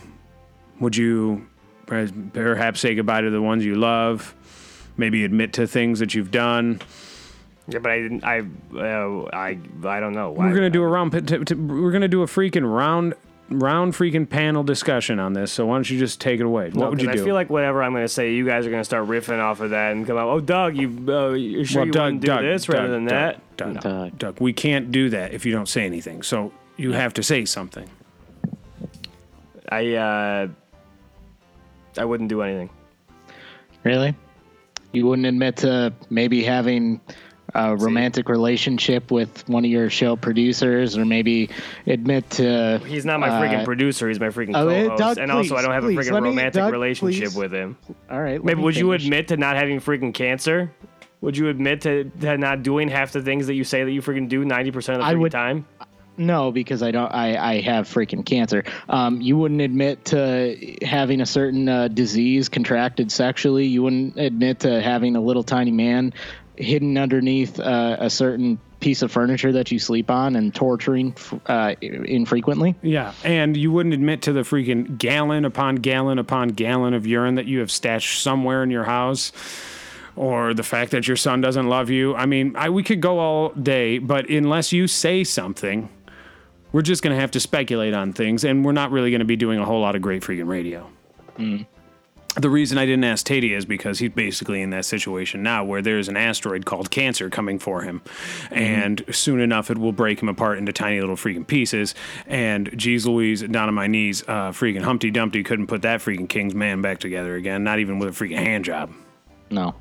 [0.81, 1.47] Would you
[1.87, 4.35] perhaps say goodbye to the ones you love?
[4.97, 6.81] Maybe admit to things that you've done.
[7.67, 8.25] Yeah, but I didn't.
[8.25, 8.41] I
[8.77, 10.33] uh, I I don't know.
[10.33, 11.13] We're gonna do a round.
[11.13, 13.15] T- t- we're gonna do a freaking round,
[13.51, 15.53] round freaking panel discussion on this.
[15.53, 16.71] So why don't you just take it away?
[16.71, 17.21] What would you do?
[17.21, 19.41] I feel like whatever I'm going to say, you guys are going to start riffing
[19.41, 20.29] off of that and come out.
[20.29, 22.89] Oh, Doug, you uh, you're sure Well, you Doug, wouldn't do Doug, this Doug, rather
[22.89, 23.57] than Doug, that?
[23.57, 24.19] Doug, Doug.
[24.19, 26.23] Doug, we can't do that if you don't say anything.
[26.23, 27.89] So you have to say something.
[29.69, 30.49] I uh,
[31.97, 32.71] I wouldn't do anything.
[33.83, 34.15] Really?
[34.93, 37.01] You wouldn't admit to maybe having
[37.55, 41.51] a romantic relationship with one of your show producers, or maybe
[41.87, 42.81] admit to.
[42.87, 44.09] He's not my uh, freaking producer.
[44.09, 46.29] He's my freaking oh, eh, co-host, Doug, and also I don't have a freaking me-
[46.29, 47.37] romantic Doug, relationship please.
[47.37, 47.77] with him.
[48.11, 48.43] All right.
[48.43, 50.73] Maybe would you admit to not having freaking cancer?
[51.21, 54.03] Would you admit to, to not doing half the things that you say that you
[54.03, 55.67] freaking do ninety percent of the would- time?
[56.17, 57.13] No, because I don't.
[57.13, 58.63] I, I have freaking cancer.
[58.89, 63.67] Um, you wouldn't admit to having a certain uh, disease contracted sexually.
[63.67, 66.13] You wouldn't admit to having a little tiny man
[66.57, 71.75] hidden underneath uh, a certain piece of furniture that you sleep on and torturing uh,
[71.81, 72.75] infrequently.
[72.83, 77.37] Yeah, and you wouldn't admit to the freaking gallon upon gallon upon gallon of urine
[77.37, 79.33] that you have stashed somewhere in your house,
[80.17, 82.15] or the fact that your son doesn't love you.
[82.15, 85.89] I mean, I, we could go all day, but unless you say something,
[86.73, 89.25] we're just going to have to speculate on things, and we're not really going to
[89.25, 90.91] be doing a whole lot of great freaking radio.
[92.37, 95.81] The reason I didn't ask Tady is because he's basically in that situation now where
[95.81, 98.03] there's an asteroid called Cancer coming for him.
[98.51, 101.95] And soon enough, it will break him apart into tiny little freaking pieces.
[102.27, 106.29] And geez Louise, down on my knees, uh, freaking Humpty Dumpty couldn't put that freaking
[106.29, 108.93] King's man back together again, not even with a freaking hand job.
[109.51, 109.77] No.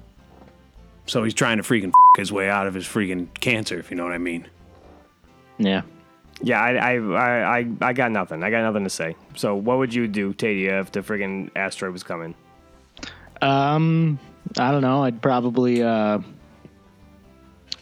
[1.07, 4.03] So he's trying to freaking his way out of his freaking cancer, if you know
[4.03, 4.47] what I mean.
[5.57, 5.81] Yeah.
[6.41, 8.43] Yeah, I, I, I, I, I got nothing.
[8.43, 9.15] I got nothing to say.
[9.35, 12.35] So, what would you do, Tadia, if the friggin' asteroid was coming?
[13.43, 14.19] Um,
[14.57, 15.03] I don't know.
[15.03, 16.19] I'd probably uh,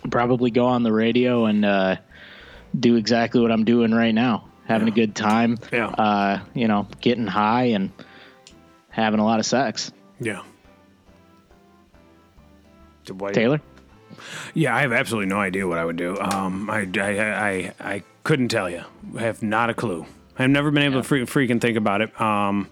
[0.10, 1.95] probably go on the radio and uh,
[2.78, 5.58] do exactly what I'm doing right now, having a good time.
[5.71, 5.88] Yeah.
[5.88, 7.91] Uh, you know, getting high and
[8.89, 9.91] having a lot of sex.
[10.19, 10.43] Yeah.
[13.34, 13.62] Taylor.
[14.54, 16.17] Yeah, I have absolutely no idea what I would do.
[16.19, 18.84] Um, I, I, I, I couldn't tell you.
[19.17, 20.06] I have not a clue.
[20.38, 22.19] I've never been able to freaking, freaking think about it.
[22.21, 22.69] Um,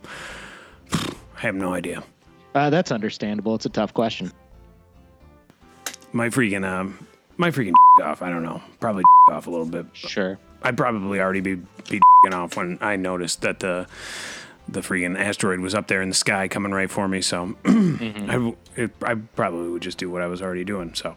[0.91, 2.03] I have no idea.
[2.55, 3.55] Uh, that's understandable.
[3.55, 4.31] It's a tough question.
[6.11, 7.07] My freaking, um,
[7.37, 8.21] my freaking off.
[8.21, 8.61] I don't know.
[8.79, 9.85] Probably off a little bit.
[9.93, 10.37] Sure.
[10.63, 11.55] I'd probably already be
[11.89, 12.01] be
[12.33, 13.87] off when I noticed that the
[14.67, 17.21] the freaking asteroid was up there in the sky coming right for me.
[17.21, 20.93] So I, it, I probably would just do what I was already doing.
[20.93, 21.15] So.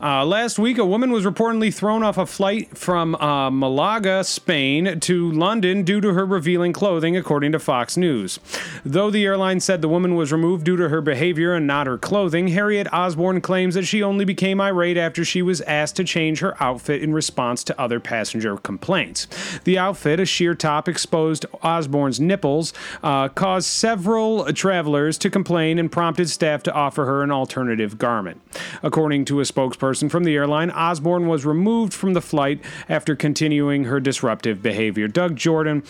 [0.00, 4.98] Uh, last week, a woman was reportedly thrown off a flight from uh, Malaga, Spain,
[5.00, 8.40] to London due to her revealing clothing, according to Fox News.
[8.84, 11.96] Though the airline said the woman was removed due to her behavior and not her
[11.96, 16.40] clothing, Harriet Osborne claims that she only became irate after she was asked to change
[16.40, 19.26] her outfit in response to other passenger complaints.
[19.64, 25.90] The outfit, a sheer top, exposed Osborne's nipples, uh, caused several travelers to complain and
[25.90, 28.40] prompted staff to offer her an alternative garment.
[28.82, 33.84] According to a spokesperson from the airline, Osborne was removed from the flight after continuing
[33.84, 35.08] her disruptive behavior.
[35.08, 35.82] Doug Jordan,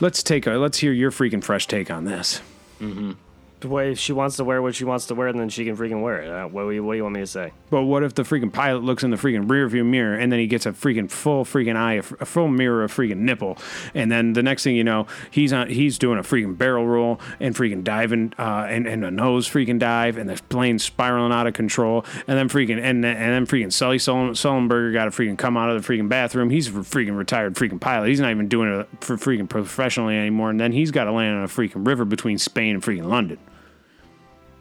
[0.00, 2.40] let's take a let's hear your freaking fresh take on this.
[2.80, 3.12] Mm-hmm.
[3.60, 5.76] The way she wants to wear what she wants to wear, and then she can
[5.76, 6.30] freaking wear it.
[6.30, 7.52] Uh, what, do you, what do you want me to say?
[7.68, 10.46] But what if the freaking pilot looks in the freaking rearview mirror and then he
[10.46, 13.58] gets a freaking full freaking eye, a full mirror of freaking nipple,
[13.94, 17.20] and then the next thing you know, he's on, he's doing a freaking barrel roll
[17.38, 21.46] and freaking diving, uh, and, and a nose freaking dive, and the plane's spiraling out
[21.46, 25.36] of control, and then freaking and and then freaking Sully Sullen, Sullenberger got to freaking
[25.36, 26.48] come out of the freaking bathroom.
[26.48, 28.08] He's a freaking retired freaking pilot.
[28.08, 31.36] He's not even doing it for freaking professionally anymore, and then he's got to land
[31.36, 33.38] on a freaking river between Spain and freaking London.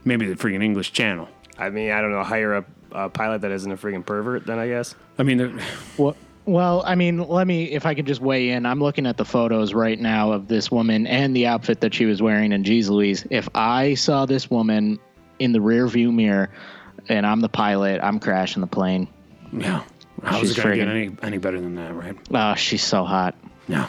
[0.06, 1.28] Maybe the freaking English Channel.
[1.58, 2.24] I mean, I don't know.
[2.24, 4.96] Hire a, a uh, pilot that isn't a freaking pervert, then I guess.
[5.18, 5.64] I mean, the-
[5.98, 8.66] Well, well, I mean, let me, if I could just weigh in.
[8.66, 12.06] I'm looking at the photos right now of this woman and the outfit that she
[12.06, 13.26] was wearing in Jeez Louise.
[13.30, 15.00] If I saw this woman
[15.38, 16.50] in the rear view mirror
[17.08, 19.08] and I'm the pilot, I'm crashing the plane.
[19.52, 19.84] Yeah.
[20.24, 22.18] How's She's it going to get any, any better than that, right?
[22.34, 23.36] Oh, she's so hot.
[23.68, 23.88] No.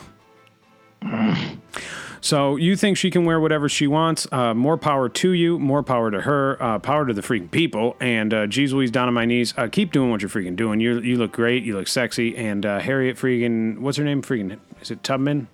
[2.22, 4.26] So you think she can wear whatever she wants?
[4.30, 5.58] Uh, more power to you.
[5.58, 6.62] More power to her.
[6.62, 7.96] Uh, power to the freaking people.
[7.98, 9.54] And uh, geez Louise, down on my knees.
[9.56, 10.80] Uh, keep doing what you're freaking doing.
[10.80, 11.62] You you look great.
[11.62, 12.36] You look sexy.
[12.36, 14.22] And uh, Harriet freaking what's her name?
[14.22, 15.48] Freaking is it Tubman?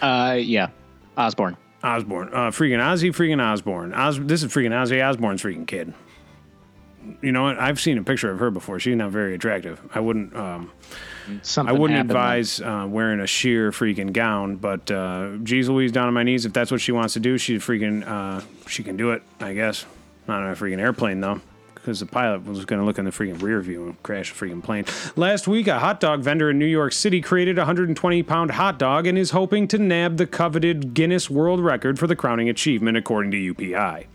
[0.00, 0.68] Uh, yeah,
[1.16, 1.56] Osborne.
[1.82, 2.28] Osborne.
[2.28, 3.92] Uh, freaking Ozzy freaking Osborne.
[3.92, 5.92] Os- this is freaking Ozzy Osborne's freaking kid.
[7.22, 7.58] You know what?
[7.58, 8.78] I've seen a picture of her before.
[8.80, 9.80] She's not very attractive.
[9.94, 10.34] I wouldn't.
[10.36, 10.70] Um,
[11.42, 15.90] Something I wouldn't happened advise uh, wearing a sheer freaking gown, but uh, geez Louise,
[15.90, 16.44] down on my knees.
[16.44, 19.22] If that's what she wants to do, she freaking uh, she can do it.
[19.40, 19.86] I guess
[20.28, 21.40] not on a freaking airplane though,
[21.84, 24.34] because the pilot was going to look in the freaking rear view and crash a
[24.34, 24.86] freaking plane.
[25.16, 28.78] Last week, a hot dog vendor in New York City created a 120 pound hot
[28.78, 32.96] dog and is hoping to nab the coveted Guinness World Record for the crowning achievement,
[32.96, 34.06] according to UPI.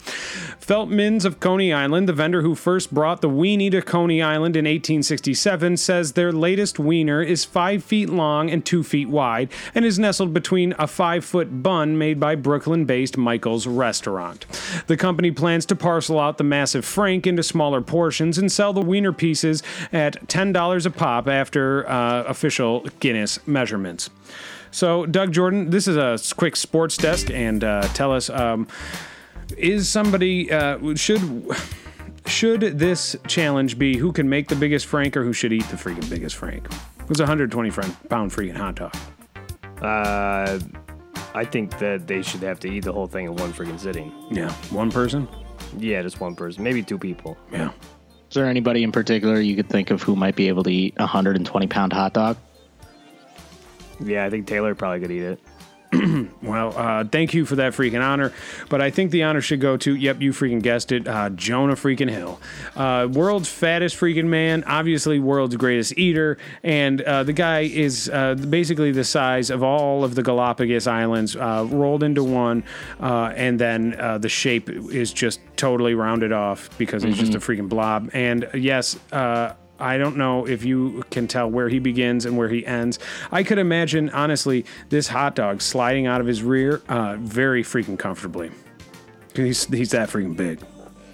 [0.60, 4.66] Feltmans of Coney Island, the vendor who first brought the weenie to Coney Island in
[4.66, 10.00] 1867, says their latest wiener is five feet long and two feet wide and is
[10.00, 14.48] nestled between a five foot bun made by Brooklyn based Michael's Restaurant.
[14.88, 18.72] The company plans to parcel out the massive Frank into smaller smaller portions and sell
[18.72, 24.10] the wiener pieces at $10 a pop after uh, official Guinness measurements.
[24.72, 28.66] So, Doug Jordan, this is a quick sports desk, and uh, tell us um,
[29.58, 31.22] is somebody, uh, should.
[32.26, 35.78] Should this challenge be who can make the biggest Frank or who should eat the
[35.78, 36.68] freaking biggest Frank?
[37.10, 38.96] It's a 120 pound freaking hot dog.
[39.82, 40.60] Uh,
[41.34, 44.14] I think that they should have to eat the whole thing in one freaking sitting.
[44.30, 45.28] Yeah, one person.
[45.78, 47.38] Yeah, just one person, maybe two people.
[47.52, 47.72] Yeah.
[48.30, 50.94] Is there anybody in particular you could think of who might be able to eat
[50.98, 52.38] a 120 pound hot dog?
[54.00, 55.40] Yeah, I think Taylor probably could eat it.
[56.42, 58.32] Well, uh, thank you for that freaking honor.
[58.70, 61.76] But I think the honor should go to, yep, you freaking guessed it, uh, Jonah
[61.76, 62.40] freaking Hill.
[62.76, 66.38] Uh, world's fattest freaking man, obviously world's greatest eater.
[66.64, 71.36] And uh, the guy is uh, basically the size of all of the Galapagos Islands
[71.36, 72.64] uh, rolled into one.
[73.00, 77.40] Uh, and then uh, the shape is just totally rounded off because it's just a
[77.40, 78.10] freaking blob.
[78.14, 82.50] And yes, uh, I don't know if you can tell where he begins and where
[82.50, 83.00] he ends.
[83.32, 87.98] I could imagine, honestly, this hot dog sliding out of his rear uh, very freaking
[87.98, 88.52] comfortably.
[89.36, 90.60] He's, he's that freaking big.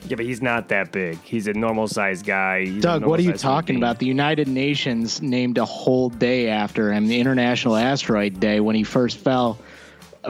[0.08, 1.20] Yeah, but he's not that big.
[1.24, 2.66] He's a normal sized guy.
[2.66, 4.00] He's Doug, what are you talking about?
[4.00, 8.84] The United Nations named a whole day after him, the International Asteroid Day, when he
[8.84, 9.58] first fell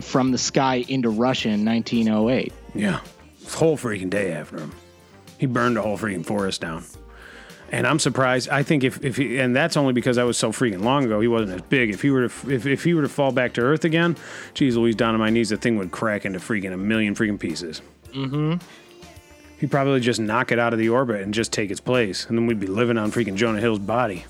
[0.02, 2.54] from the sky into Russia in 1908.
[2.74, 3.00] Yeah.
[3.42, 4.72] It's a whole freaking day after him.
[5.38, 6.84] He burned a whole freaking forest down.
[7.72, 8.50] And I'm surprised.
[8.50, 11.20] I think if, if he, and that's only because I was so freaking long ago.
[11.20, 11.90] He wasn't as big.
[11.90, 14.16] If he were to if, if he were to fall back to Earth again,
[14.54, 17.40] geez, Louise, down on my knees, the thing would crack into freaking a million freaking
[17.40, 17.82] pieces.
[18.14, 18.56] Mm-hmm.
[19.60, 22.38] He'd probably just knock it out of the orbit and just take its place, and
[22.38, 24.26] then we'd be living on freaking Jonah Hill's body.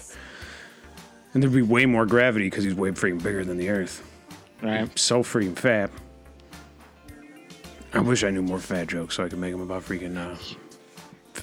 [1.34, 4.02] And there'd be way more gravity because he's way freaking bigger than the Earth.
[4.62, 4.98] Right.
[4.98, 5.92] So freaking fat.
[7.94, 10.18] I wish I knew more fat jokes so I could make them about freaking.
[10.18, 10.38] Uh,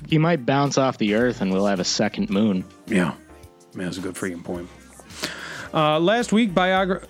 [0.09, 2.65] He might bounce off the Earth and we'll have a second moon.
[2.87, 3.15] Yeah,
[3.75, 4.69] man, that's a good freaking point.
[5.73, 7.07] Uh, last week, Biogra.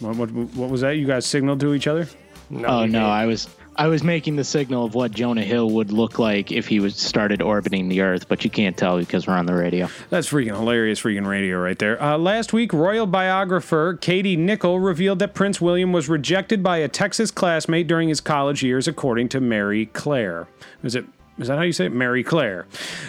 [0.00, 0.96] What, what, what was that?
[0.96, 2.08] You guys signaled to each other?
[2.50, 3.06] No, Oh no.
[3.06, 6.68] I was I was making the signal of what Jonah Hill would look like if
[6.68, 9.88] he was started orbiting the Earth, but you can't tell because we're on the radio.
[10.10, 12.00] That's freaking hilarious, freaking radio right there.
[12.02, 16.88] Uh, last week, royal biographer Katie Nicholl revealed that Prince William was rejected by a
[16.88, 20.48] Texas classmate during his college years, according to Mary Claire.
[20.82, 21.06] Is it?
[21.38, 21.92] Is that how you say it?
[21.92, 22.66] Mary Claire.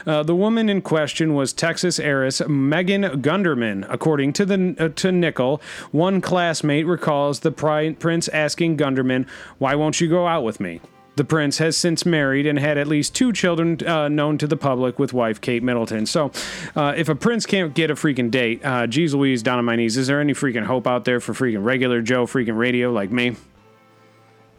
[0.07, 3.85] Uh, the woman in question was Texas heiress Megan Gunderman.
[3.89, 5.61] According to the uh, to Nicholl,
[5.91, 10.79] one classmate recalls the pri- prince asking Gunderman, "Why won't you go out with me?"
[11.15, 14.57] The prince has since married and had at least two children uh, known to the
[14.57, 16.07] public with wife Kate Middleton.
[16.07, 16.31] So,
[16.75, 19.75] uh, if a prince can't get a freaking date, uh, geez Louise, down on my
[19.75, 23.11] knees, is there any freaking hope out there for freaking regular Joe freaking radio like
[23.11, 23.35] me?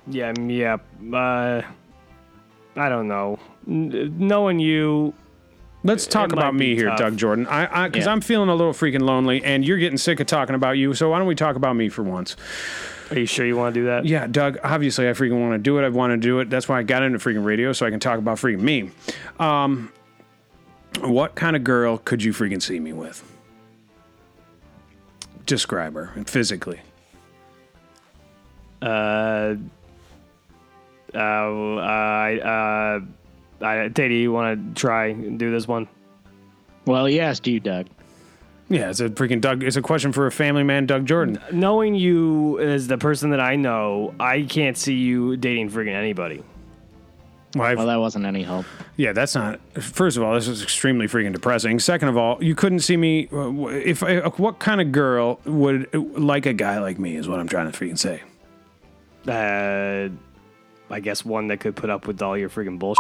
[0.06, 0.76] Yeah, mm, yeah.
[2.76, 3.38] I don't know.
[3.68, 5.14] N- knowing you,
[5.86, 6.98] Let's talk It might about me be here, tough.
[6.98, 7.46] Doug Jordan.
[7.46, 8.12] I because Yeah.
[8.12, 10.94] I'm feeling a little freaking lonely, and you're getting sick of talking about you.
[10.94, 12.36] So why don't we talk about me for once?
[13.10, 14.06] are you sure you want to do that?
[14.06, 14.56] Yeah, Doug.
[14.64, 15.84] Obviously, I freaking want to do it.
[15.84, 16.48] I want to do it.
[16.48, 18.90] That's why I got into freaking radio, so I can talk about freaking me.
[19.38, 19.92] Um,
[21.02, 23.22] what kind of girl could you freaking see me with?
[25.44, 26.80] Describe her physically.
[28.80, 29.56] Uh,
[31.14, 32.38] uh, I,
[33.60, 35.88] uh, I, Teddy, you want to try and do this one?
[36.86, 37.86] Well, he asked you, Doug.
[38.68, 39.62] Yeah, it's a freaking Doug.
[39.62, 41.38] It's a question for a family man, Doug Jordan.
[41.52, 46.42] Knowing you as the person that I know, I can't see you dating friggin' anybody.
[47.54, 48.66] Well, I've- Well, that wasn't any help.
[48.96, 49.60] Yeah, that's not.
[49.80, 51.78] First of all, this is extremely freaking depressing.
[51.78, 53.28] Second of all, you couldn't see me.
[53.32, 57.16] uh, If uh, what kind of girl would uh, like a guy like me?
[57.16, 58.22] Is what I'm trying to freaking say.
[59.28, 60.08] Uh,
[60.90, 62.98] I guess one that could put up with all your friggin' bullshit.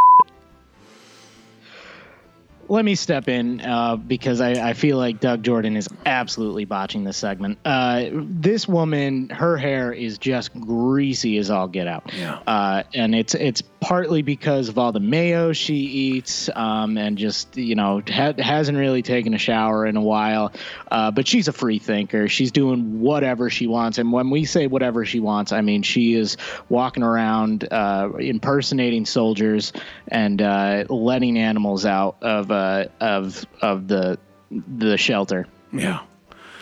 [2.68, 7.04] Let me step in uh, because I, I feel like Doug Jordan is absolutely botching
[7.04, 7.58] this segment.
[7.64, 12.10] Uh, this woman, her hair is just greasy as all get out.
[12.14, 12.38] Yeah.
[12.46, 17.56] Uh, and it's it's partly because of all the mayo she eats, um, and just
[17.56, 20.52] you know ha- hasn't really taken a shower in a while.
[20.90, 22.28] Uh, but she's a free thinker.
[22.28, 26.14] She's doing whatever she wants, and when we say whatever she wants, I mean she
[26.14, 26.38] is
[26.68, 29.72] walking around uh, impersonating soldiers
[30.08, 34.18] and uh, letting animals out of uh, of of the
[34.50, 35.46] the shelter.
[35.72, 36.00] Yeah.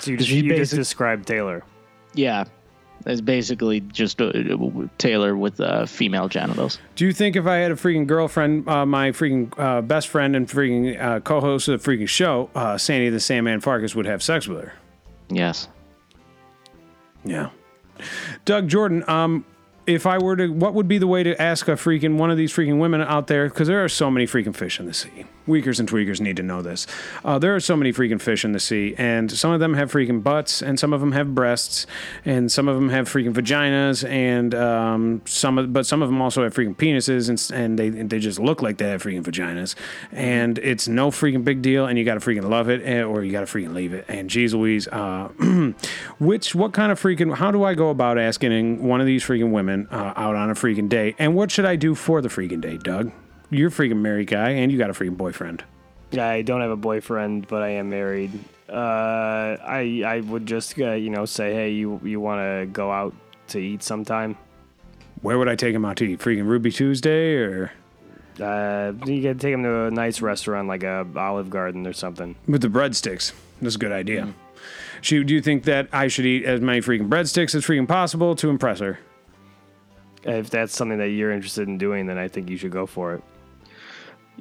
[0.00, 1.62] So you just, She you just described Taylor.
[2.14, 2.44] Yeah.
[3.04, 4.32] It's basically just uh,
[4.98, 6.78] Taylor with uh, female genitals.
[6.94, 10.36] Do you think if I had a freaking girlfriend, uh, my freaking uh, best friend
[10.36, 14.22] and freaking uh, co-host of the freaking show, uh, Sandy the Sandman Farkas, would have
[14.22, 14.72] sex with her?
[15.28, 15.68] Yes.
[17.24, 17.50] Yeah.
[18.44, 19.44] Doug Jordan, um,
[19.86, 22.36] if I were to, what would be the way to ask a freaking one of
[22.36, 23.48] these freaking women out there?
[23.48, 25.24] Because there are so many freaking fish in the sea.
[25.44, 26.86] Weakers and tweakers need to know this.
[27.24, 29.90] Uh, there are so many freaking fish in the sea, and some of them have
[29.90, 31.84] freaking butts, and some of them have breasts,
[32.24, 36.22] and some of them have freaking vaginas, and um, some of, but some of them
[36.22, 39.74] also have freaking penises, and, and they they just look like they have freaking vaginas,
[40.12, 43.24] and it's no freaking big deal, and you got to freaking love it, eh, or
[43.24, 44.04] you got to freaking leave it.
[44.06, 45.26] And geez Louise, uh,
[46.20, 47.34] which what kind of freaking?
[47.34, 50.54] How do I go about asking one of these freaking women uh, out on a
[50.54, 53.12] freaking date, and what should I do for the freaking date, Doug?
[53.50, 55.64] You're a freaking married guy, and you got a freaking boyfriend.
[56.18, 58.32] I don't have a boyfriend, but I am married.
[58.68, 62.90] Uh, I I would just uh, you know say, hey, you you want to go
[62.90, 63.14] out
[63.48, 64.36] to eat sometime?
[65.22, 66.18] Where would I take him out to eat?
[66.20, 67.70] Freaking Ruby Tuesday, or
[68.40, 72.34] Uh, you could take him to a nice restaurant like a Olive Garden or something.
[72.48, 73.32] with the breadsticks?
[73.60, 74.32] That's a good idea.
[75.02, 78.34] She, do you think that I should eat as many freaking breadsticks as freaking possible
[78.36, 78.98] to impress her?
[80.24, 83.14] If that's something that you're interested in doing, then I think you should go for
[83.14, 83.22] it.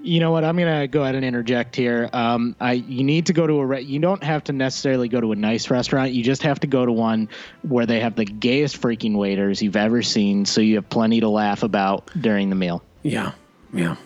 [0.04, 0.44] You know what?
[0.44, 2.10] I'm gonna go ahead and interject here.
[2.14, 5.20] Um, I you need to go to a re- you don't have to necessarily go
[5.20, 6.14] to a nice restaurant.
[6.14, 7.30] You just have to go to one
[7.64, 11.30] where they have the gayest freaking waiters you've ever seen, so you have plenty to
[11.30, 12.82] laugh about during the meal.
[13.04, 13.34] Yeah,
[13.74, 13.98] yeah,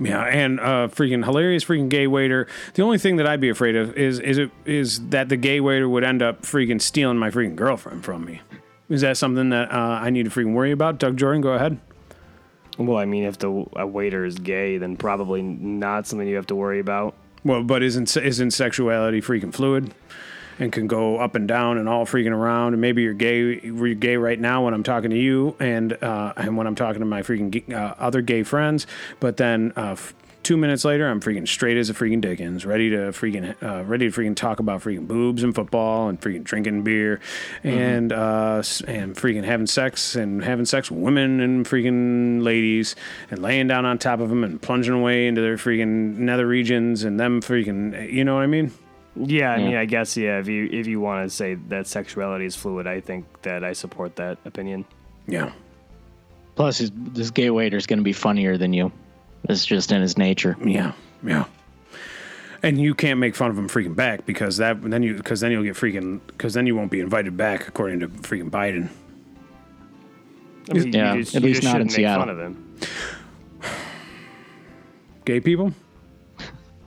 [0.00, 0.24] yeah.
[0.24, 2.48] And uh, freaking hilarious, freaking gay waiter.
[2.74, 5.60] The only thing that I'd be afraid of is is it is that the gay
[5.60, 8.40] waiter would end up freaking stealing my freaking girlfriend from me.
[8.92, 10.98] Is that something that uh, I need to freaking worry about?
[10.98, 11.80] Doug Jordan, go ahead.
[12.76, 16.46] Well, I mean, if the a waiter is gay, then probably not something you have
[16.48, 17.14] to worry about.
[17.42, 19.94] Well, but isn't isn't sexuality freaking fluid?
[20.58, 22.74] And can go up and down and all freaking around.
[22.74, 23.60] And maybe you're gay.
[23.62, 27.00] You're gay right now when I'm talking to you, and uh, and when I'm talking
[27.00, 28.86] to my freaking uh, other gay friends.
[29.20, 32.90] But then uh, f- two minutes later, I'm freaking straight as a freaking Dickens, ready
[32.90, 36.82] to freaking uh, ready to freaking talk about freaking boobs and football and freaking drinking
[36.82, 37.20] beer
[37.62, 42.96] and uh, and freaking having sex and having sex with women and freaking ladies
[43.30, 47.04] and laying down on top of them and plunging away into their freaking nether regions
[47.04, 48.12] and them freaking.
[48.12, 48.72] You know what I mean?
[49.14, 50.38] Yeah, I mean, I guess yeah.
[50.38, 53.74] If you if you want to say that sexuality is fluid, I think that I
[53.74, 54.86] support that opinion.
[55.26, 55.52] Yeah.
[56.54, 58.90] Plus, this gay waiter is gonna be funnier than you.
[59.48, 60.56] It's just in his nature.
[60.64, 61.44] Yeah, yeah.
[62.62, 65.50] And you can't make fun of him freaking back because that then you because then
[65.50, 68.88] you'll get freaking because then you won't be invited back according to freaking Biden.
[70.70, 72.30] I mean, Yeah, just, at least not in shouldn't fun Seattle.
[72.30, 72.76] of him.
[75.24, 75.72] Gay people?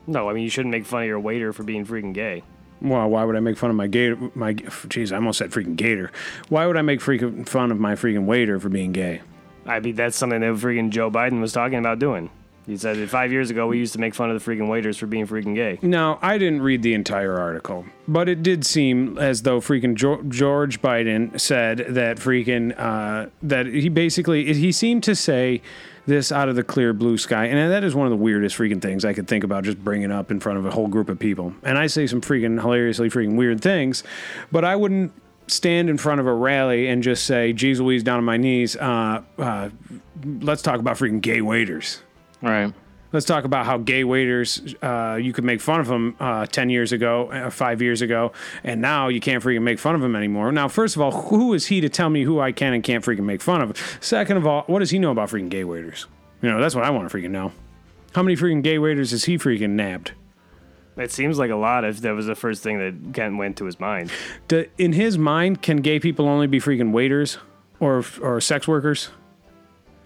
[0.08, 2.44] No, I mean you shouldn't make fun of your waiter for being freaking gay.
[2.82, 4.18] Well, why would I make fun of my gator?
[4.36, 6.12] My jeez, I almost said freaking gator.
[6.50, 9.22] Why would I make freaking fun of my freaking waiter for being gay?
[9.66, 12.30] I mean that's something that freaking Joe Biden was talking about doing.
[12.66, 14.98] He said that five years ago we used to make fun of the freaking waiters
[14.98, 15.78] for being freaking gay.
[15.82, 20.24] Now, I didn't read the entire article, but it did seem as though freaking jo-
[20.24, 25.62] George Biden said that freaking uh, that he basically he seemed to say
[26.08, 28.82] this out of the clear blue sky, and that is one of the weirdest freaking
[28.82, 31.20] things I could think about just bringing up in front of a whole group of
[31.20, 31.54] people.
[31.64, 34.04] And I say some freaking hilariously freaking weird things,
[34.52, 35.12] but I wouldn't
[35.48, 38.76] stand in front of a rally and just say, "Geez Louise, down on my knees."
[38.76, 39.70] Uh, uh,
[40.42, 42.02] let's talk about freaking gay waiters.
[42.46, 42.72] Right.
[43.12, 46.70] Let's talk about how gay waiters, uh, you could make fun of them uh, 10
[46.70, 48.34] years ago, uh, five years ago,
[48.64, 50.52] and now you can't freaking make fun of them anymore.
[50.52, 53.04] Now, first of all, who is he to tell me who I can and can't
[53.04, 53.98] freaking make fun of?
[54.02, 56.08] Second of all, what does he know about freaking gay waiters?
[56.42, 57.54] You know, that's what I want to freaking know.
[58.14, 60.12] How many freaking gay waiters has he freaking nabbed?
[60.98, 63.66] It seems like a lot if that was the first thing that Kent went to
[63.66, 64.12] his mind.
[64.48, 67.38] Do, in his mind, can gay people only be freaking waiters
[67.80, 69.10] or, or sex workers?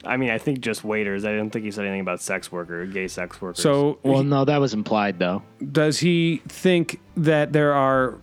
[0.05, 1.25] I mean, I think just waiters.
[1.25, 3.61] I didn't think he said anything about sex worker, gay sex workers.
[3.61, 5.43] So, Well, no, that was implied though.
[5.71, 8.15] does he think that there are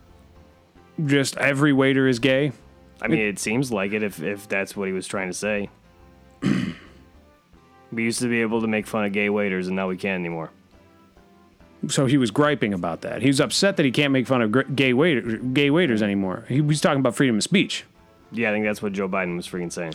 [1.04, 2.52] just every waiter is gay?
[3.02, 5.68] I mean, it seems like it if if that's what he was trying to say.
[7.92, 10.18] we used to be able to make fun of gay waiters, and now we can't
[10.20, 10.50] anymore.
[11.88, 13.20] so he was griping about that.
[13.22, 16.44] He was upset that he can't make fun of gr- gay waiter, gay waiters anymore.
[16.48, 17.84] He was talking about freedom of speech.
[18.32, 19.92] Yeah, I think that's what Joe Biden was freaking saying.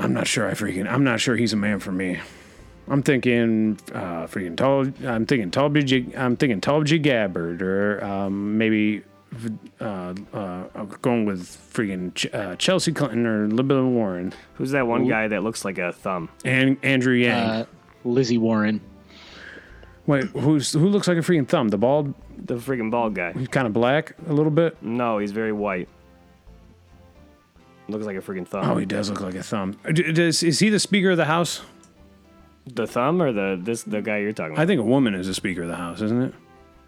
[0.00, 0.48] I'm not sure.
[0.48, 0.90] I freaking.
[0.90, 2.18] I'm not sure he's a man for me.
[2.88, 4.80] I'm thinking uh, freaking tall.
[5.06, 6.16] I'm thinking Tulby.
[6.18, 9.02] I'm thinking Tulby Gabbard, or um, maybe
[9.80, 10.64] uh, uh,
[11.02, 11.42] going with
[11.72, 15.78] freaking Ch- uh, Chelsea Clinton or Elizabeth Warren Who's that one guy that looks like
[15.78, 16.30] a thumb?
[16.44, 17.32] and Andrew Yang.
[17.50, 17.64] Uh,
[18.04, 18.80] Lizzie Warren.
[20.06, 21.68] Wait, who's who looks like a freaking thumb?
[21.68, 22.12] The bald,
[22.44, 23.32] The freaking bald guy.
[23.34, 24.82] he's kind of black a little bit.
[24.82, 25.88] No, he's very white.
[27.90, 28.68] Looks like a freaking thumb.
[28.70, 29.76] Oh, he does look like a thumb.
[29.92, 31.62] D- Does, is he the Speaker of the House?
[32.66, 34.62] The thumb or the this the guy you're talking about?
[34.62, 36.34] I think a woman is the Speaker of the House, isn't it?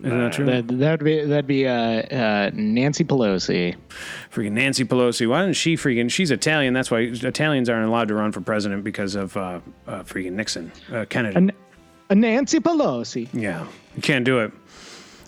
[0.04, 0.44] Isn't that true?
[0.46, 3.76] That that'd be that'd be uh, uh, Nancy Pelosi.
[4.32, 5.28] freaking Nancy Pelosi.
[5.28, 6.10] Why doesn't she freaking?
[6.10, 6.74] She's Italian.
[6.74, 10.72] That's why Italians aren't allowed to run for president because of uh, uh, freaking Nixon,
[10.92, 11.36] uh, Kennedy.
[11.36, 11.52] An-
[12.10, 13.28] a Nancy Pelosi.
[13.32, 14.52] yeah, you can't do it.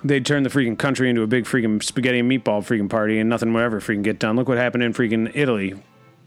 [0.04, 3.30] They'd turn the freaking country into a big freaking spaghetti and meatball freaking party, and
[3.30, 4.36] nothing would ever freaking get done.
[4.36, 5.74] Look what happened in freaking Italy.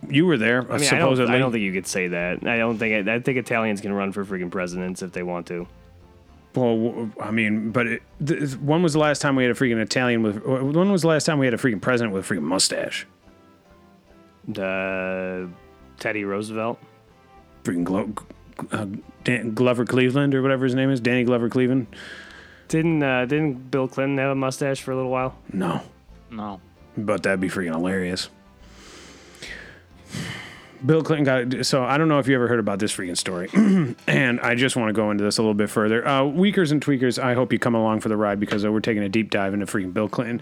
[0.09, 1.36] You were there, I mean, I don't, supposedly.
[1.36, 2.45] I don't think you could say that.
[2.47, 3.07] I don't think.
[3.07, 5.67] I think Italians can run for freaking presidents if they want to.
[6.55, 9.80] Well, I mean, but it, th- when was the last time we had a freaking
[9.80, 10.43] Italian with?
[10.43, 13.05] When was the last time we had a freaking president with a freaking mustache?
[14.47, 15.49] The
[15.99, 16.80] Teddy Roosevelt.
[17.63, 18.13] Freaking Glo-
[18.71, 18.86] uh,
[19.23, 21.88] Dan- Glover Cleveland or whatever his name is, Danny Glover Cleveland.
[22.68, 25.36] Didn't uh, didn't Bill Clinton have a mustache for a little while?
[25.53, 25.82] No,
[26.30, 26.59] No.
[26.97, 28.30] but that'd be freaking hilarious.
[30.86, 33.49] Bill Clinton got so I don't know if you ever heard about this freaking story,
[34.07, 36.07] and I just want to go into this a little bit further.
[36.07, 38.80] Uh, Weakers and tweakers, I hope you come along for the ride because uh, we're
[38.80, 40.41] taking a deep dive into freaking Bill Clinton.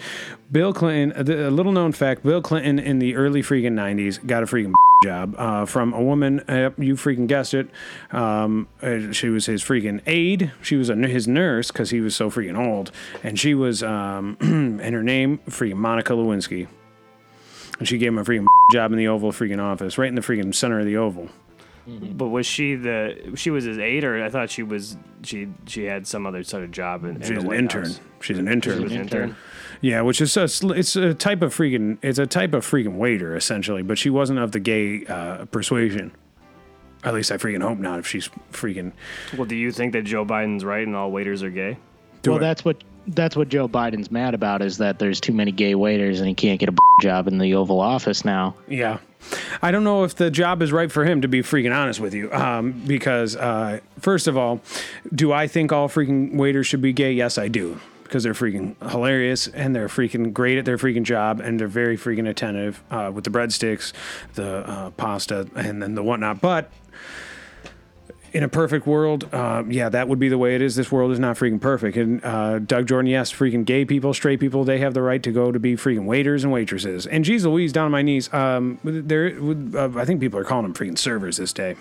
[0.51, 4.45] Bill Clinton, a little known fact: Bill Clinton in the early freaking '90s got a
[4.45, 4.73] freaking
[5.03, 6.39] job uh, from a woman.
[6.41, 7.69] Uh, you freaking guessed it.
[8.11, 10.51] Um, uh, she was his freaking aide.
[10.61, 12.91] She was a, his nurse because he was so freaking old,
[13.23, 16.67] and she was um, and her name freaking Monica Lewinsky.
[17.79, 20.21] And she gave him a freaking job in the Oval freaking office, right in the
[20.21, 21.29] freaking center of the Oval.
[21.87, 23.33] But was she the?
[23.35, 24.97] She was his aide, or I thought she was.
[25.21, 27.83] She she had some other sort of job in, in She's the an White intern.
[27.85, 27.99] House.
[28.21, 28.81] She's an She intern.
[28.83, 29.35] was an intern.
[29.81, 32.95] Yeah, which is a sl- it's a type of freaking it's a type of freaking
[32.95, 36.11] waiter essentially, but she wasn't of the gay uh, persuasion.
[37.03, 37.99] At least I freaking hope not.
[37.99, 38.91] If she's freaking
[39.37, 41.77] Well, do you think that Joe Biden's right and all waiters are gay?
[42.23, 42.41] Do well, it.
[42.41, 46.19] that's what that's what Joe Biden's mad about is that there's too many gay waiters
[46.19, 48.55] and he can't get a job in the Oval Office now.
[48.67, 48.99] Yeah.
[49.61, 52.13] I don't know if the job is right for him, to be freaking honest with
[52.13, 52.31] you.
[52.31, 54.61] Um, because, uh, first of all,
[55.13, 57.11] do I think all freaking waiters should be gay?
[57.11, 57.79] Yes, I do.
[58.03, 61.97] Because they're freaking hilarious and they're freaking great at their freaking job and they're very
[61.97, 63.93] freaking attentive uh, with the breadsticks,
[64.35, 66.39] the uh, pasta, and then the whatnot.
[66.39, 66.69] But
[68.35, 70.75] in a perfect world, uh, yeah, that would be the way it is.
[70.75, 71.95] This world is not freaking perfect.
[71.95, 75.31] And uh, Doug Jordan, yes, freaking gay people, straight people, they have the right to
[75.31, 77.07] go to be freaking waiters and waitresses.
[77.07, 79.27] And geez Louise, down on my knees, um, there,
[79.73, 81.77] uh, I think people are calling them freaking servers this day.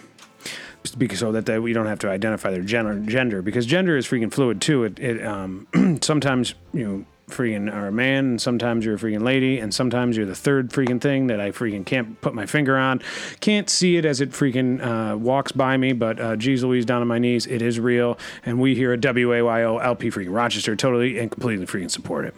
[0.96, 4.06] Because so that they, we don't have to identify their gender, gender because gender is
[4.06, 4.84] freaking fluid too.
[4.84, 5.66] It, it um,
[6.02, 10.16] sometimes you know freaking are a man, and sometimes you're a freaking lady, and sometimes
[10.16, 13.00] you're the third freaking thing that I freaking can't put my finger on.
[13.40, 17.00] Can't see it as it freaking uh, walks by me, but uh, geez Louise, down
[17.02, 18.18] on my knees, it is real.
[18.44, 22.34] And we here at WAYO LP freaking Rochester totally and completely freaking support it.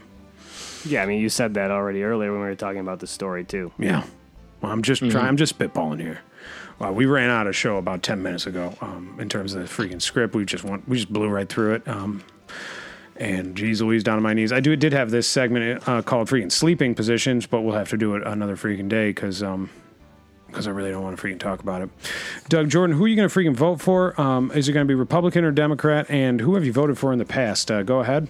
[0.85, 3.45] Yeah, I mean, you said that already earlier when we were talking about the story
[3.45, 3.73] too.
[3.79, 4.05] Yeah.
[4.61, 5.27] Well, I'm just trying.
[5.27, 6.21] I'm just spitballing here.
[6.93, 8.75] We ran out of show about ten minutes ago.
[8.81, 11.75] Um, in terms of the freaking script, we just want we just blew right through
[11.75, 11.89] it.
[11.89, 12.23] Um,
[13.19, 14.53] and geez Louise, down on my knees.
[14.53, 17.97] I do did have this segment uh, called freaking sleeping positions, but we'll have to
[17.97, 19.71] do it another freaking day because um
[20.47, 21.91] because I really don't want to freaking talk about it.
[22.49, 24.19] Doug Jordan, who are you going to freaking vote for?
[24.19, 26.07] Um, is it going to be Republican or Democrat?
[26.09, 27.71] And who have you voted for in the past?
[27.71, 28.29] Uh, go ahead.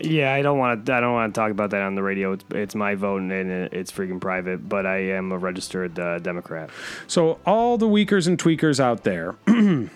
[0.00, 0.92] Yeah, I don't want to.
[0.92, 2.32] I don't want to talk about that on the radio.
[2.32, 4.68] It's, it's my vote and it's freaking private.
[4.68, 6.70] But I am a registered uh, Democrat.
[7.06, 9.36] So all the weakers and tweakers out there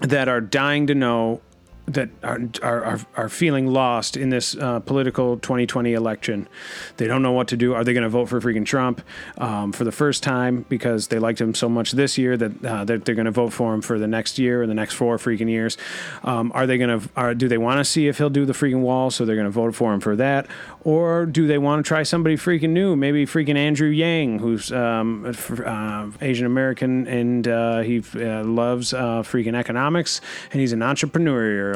[0.00, 1.40] that are dying to know
[1.86, 6.48] that are are, are, feeling lost in this uh, political 2020 election.
[6.96, 7.74] They don't know what to do.
[7.74, 9.02] Are they going to vote for freaking Trump
[9.38, 12.84] um, for the first time because they liked him so much this year that uh,
[12.84, 15.16] that they're going to vote for him for the next year or the next four
[15.16, 15.76] freaking years?
[16.24, 17.34] Um, are they going to?
[17.34, 19.10] Do they want to see if he'll do the freaking wall?
[19.10, 20.46] So they're going to vote for him for that,
[20.82, 22.96] or do they want to try somebody freaking new?
[22.96, 25.24] Maybe freaking Andrew Yang, who's um,
[25.64, 30.20] uh, Asian American and uh, he uh, loves uh, freaking economics
[30.52, 30.82] and he's an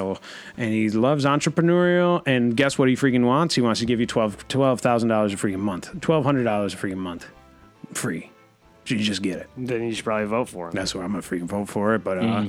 [0.01, 0.21] entrepreneurial
[0.57, 2.23] and he loves entrepreneurial.
[2.27, 3.55] And guess what he freaking wants?
[3.55, 6.75] He wants to give you twelve twelve thousand dollars a freaking month, twelve hundred dollars
[6.75, 7.27] a freaking month,
[7.93, 8.31] free.
[8.87, 9.49] You just get it.
[9.57, 10.73] Then you should probably vote for him.
[10.73, 12.03] That's why I'm gonna freaking vote for it.
[12.03, 12.47] But uh,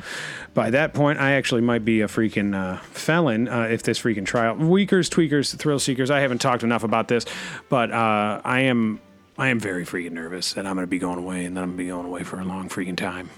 [0.55, 4.25] by that point, I actually might be a freaking uh, felon uh, if this freaking
[4.25, 4.55] trial.
[4.55, 6.09] Weakers, tweakers, thrill seekers.
[6.09, 7.25] I haven't talked enough about this,
[7.69, 8.99] but uh, I am
[9.37, 11.77] I am very freaking nervous that I'm gonna be going away, and then I'm gonna
[11.77, 13.29] be going away for a long freaking time.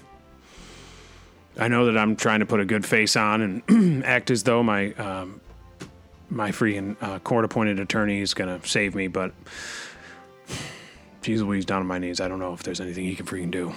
[1.58, 4.62] I know that I'm trying to put a good face on and act as though
[4.62, 5.40] my um,
[6.30, 9.32] my freaking uh, court-appointed attorney is gonna save me, but.
[11.22, 12.20] Geez Louise, down on my knees.
[12.20, 13.72] I don't know if there's anything he can freaking do.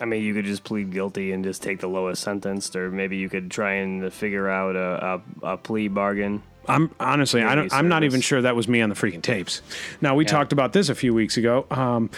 [0.00, 3.16] I mean, you could just plead guilty and just take the lowest sentence, or maybe
[3.16, 6.42] you could try and figure out a, a, a plea bargain.
[6.66, 9.62] I'm honestly, I don't, I'm not even sure that was me on the freaking tapes.
[10.00, 11.66] Now we talked about this a few weeks ago.
[11.70, 12.10] Um,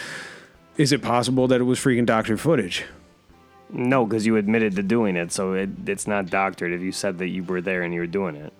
[0.77, 2.85] is it possible that it was freaking doctor footage?
[3.69, 7.17] No, because you admitted to doing it, so it, it's not doctored if you said
[7.19, 8.53] that you were there and you were doing it.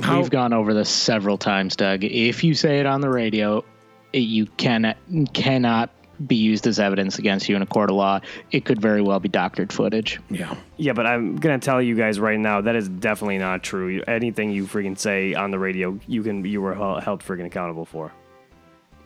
[0.00, 2.04] How- We've gone over this several times, Doug.
[2.04, 3.64] If you say it on the radio,
[4.12, 4.96] it, you cannot
[5.34, 5.90] cannot
[6.26, 8.20] be used as evidence against you in a court of law.
[8.50, 10.18] It could very well be doctored footage.
[10.30, 10.54] Yeah.
[10.76, 14.02] Yeah, but I'm gonna tell you guys right now that is definitely not true.
[14.06, 18.12] Anything you freaking say on the radio, you can you were held freaking accountable for.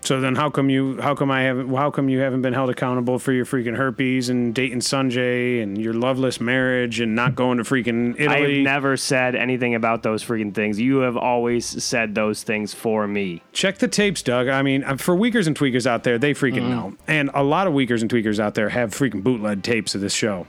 [0.05, 1.01] So then, how come you?
[1.01, 1.75] How come I haven't?
[1.75, 5.79] How come you haven't been held accountable for your freaking herpes and dating Sanjay and
[5.79, 8.29] your loveless marriage and not going to freaking Italy?
[8.29, 8.55] I Italy?
[8.57, 10.79] have never said anything about those freaking things.
[10.79, 13.43] You have always said those things for me.
[13.55, 14.49] Check the tapes, Doug.
[14.49, 17.67] I mean, uh, for weakers and tweakers out there, they freaking know, and a lot
[17.67, 20.47] of weakers and tweakers out there have freaking bootleg tapes of this show.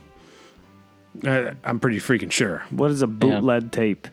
[1.26, 2.62] Uh, I'm pretty freaking sure.
[2.68, 4.06] What is a bootleg tape?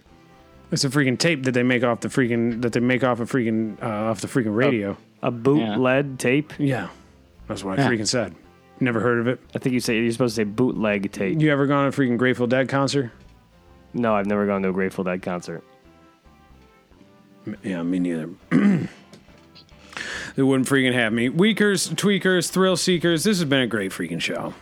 [0.72, 3.26] It's a freaking tape that they make off the freaking that they make off a
[3.26, 4.96] freaking uh, off the freaking radio.
[5.24, 6.54] A bootleg tape?
[6.60, 6.90] Yeah,
[7.48, 7.90] that's what I Yeah.
[7.90, 8.36] freaking said.
[8.80, 9.40] Never heard of it.
[9.56, 11.40] I think you say you're supposed to say bootleg tape.
[11.42, 13.10] You ever gone to a freaking Grateful Dead concert?
[13.94, 15.64] No, I've never gone to a Grateful Dead concert.
[17.64, 18.30] Yeah, me neither.
[20.36, 21.30] they wouldn't freaking have me.
[21.30, 23.24] Weakers, tweakers, thrill seekers.
[23.24, 24.54] This has been a great freaking show,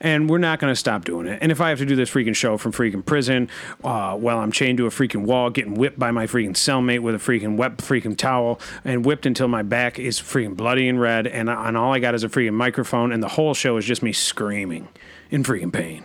[0.00, 1.38] and we're not going to stop doing it.
[1.40, 3.48] And if I have to do this freaking show from freaking prison,
[3.84, 7.14] uh, while I'm chained to a freaking wall, getting whipped by my freaking cellmate with
[7.14, 11.26] a freaking wet freaking towel, and whipped until my back is freaking bloody and red,
[11.26, 14.02] and, and all I got is a freaking microphone, and the whole show is just
[14.02, 14.88] me screaming
[15.30, 16.04] in freaking pain.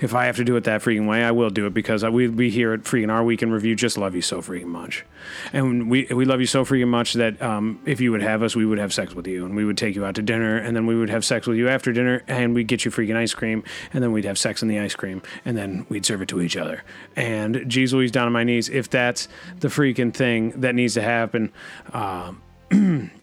[0.00, 2.28] If I have to do it that freaking way, I will do it because we
[2.28, 5.04] we here at freaking our weekend review just love you so freaking much,
[5.52, 8.56] and we we love you so freaking much that um, if you would have us,
[8.56, 10.74] we would have sex with you, and we would take you out to dinner, and
[10.74, 13.34] then we would have sex with you after dinner, and we'd get you freaking ice
[13.34, 16.28] cream, and then we'd have sex in the ice cream, and then we'd serve it
[16.28, 16.82] to each other.
[17.16, 19.28] And geez Louise down on my knees, if that's
[19.58, 21.52] the freaking thing that needs to happen.
[21.92, 22.42] Um,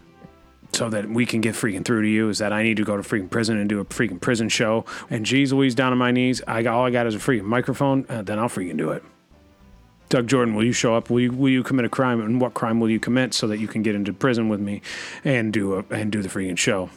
[0.78, 2.96] so that we can get freaking through to you is that I need to go
[2.96, 4.86] to freaking prison and do a freaking prison show.
[5.10, 7.46] And geez Louise, down on my knees, I got all I got is a freaking
[7.46, 9.04] microphone, uh, then I'll freaking do it.
[10.10, 11.10] Doug Jordan, will you show up?
[11.10, 13.58] Will you will you commit a crime, and what crime will you commit so that
[13.58, 14.82] you can get into prison with me
[15.26, 16.90] and do a and do the freaking show?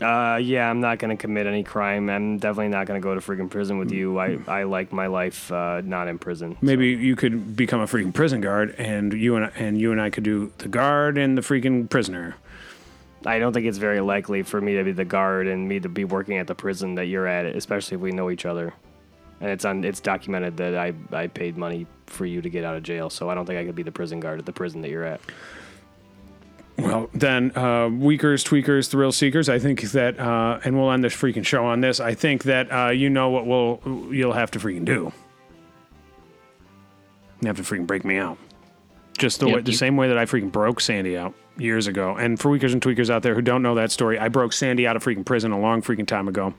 [0.00, 2.08] Uh, yeah, I'm not gonna commit any crime.
[2.08, 4.20] I'm definitely not gonna go to freaking prison with you.
[4.20, 6.56] I, I like my life uh, not in prison.
[6.60, 10.10] Maybe you could become a freaking prison guard, and you and and you and I
[10.10, 12.36] could do the guard and the freaking prisoner.
[13.26, 15.88] I don't think it's very likely for me to be the guard and me to
[15.88, 18.72] be working at the prison that you're at, especially if we know each other.
[19.40, 22.76] And it's on it's documented that I, I paid money for you to get out
[22.76, 24.80] of jail, so I don't think I could be the prison guard at the prison
[24.82, 25.20] that you're at.
[26.78, 29.50] Well, then, uh, weakers, tweakers, thrill seekers.
[29.50, 32.00] I think that, uh, and we'll end this freaking show on this.
[32.00, 35.12] I think that uh, you know what we'll you'll have to freaking do.
[37.42, 38.38] You have to freaking break me out,
[39.20, 41.86] just the Yep, way, the you- same way that I freaking broke Sandy out years
[41.86, 42.16] ago.
[42.16, 44.86] And for weakers and tweakers out there who don't know that story, I broke Sandy
[44.86, 46.54] out of freaking prison a long freaking time ago.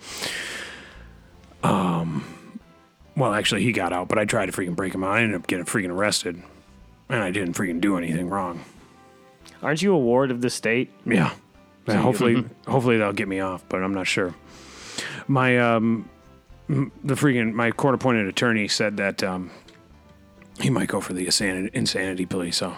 [1.64, 2.24] Um,
[3.16, 5.12] well, actually, he got out, but I tried to freaking break him out.
[5.12, 6.42] I ended up getting freaking arrested,
[7.10, 8.62] and I didn't freaking do anything wrong.
[9.62, 10.92] Aren't you a ward of the state?
[11.06, 11.32] Yeah.
[11.88, 14.34] And hopefully, hopefully they'll get me off, but I'm not sure.
[15.28, 16.10] My um,
[16.68, 19.52] the freaking my court appointed attorney said that um,
[20.60, 22.52] he might go for the insanity, insanity plea.
[22.52, 22.76] So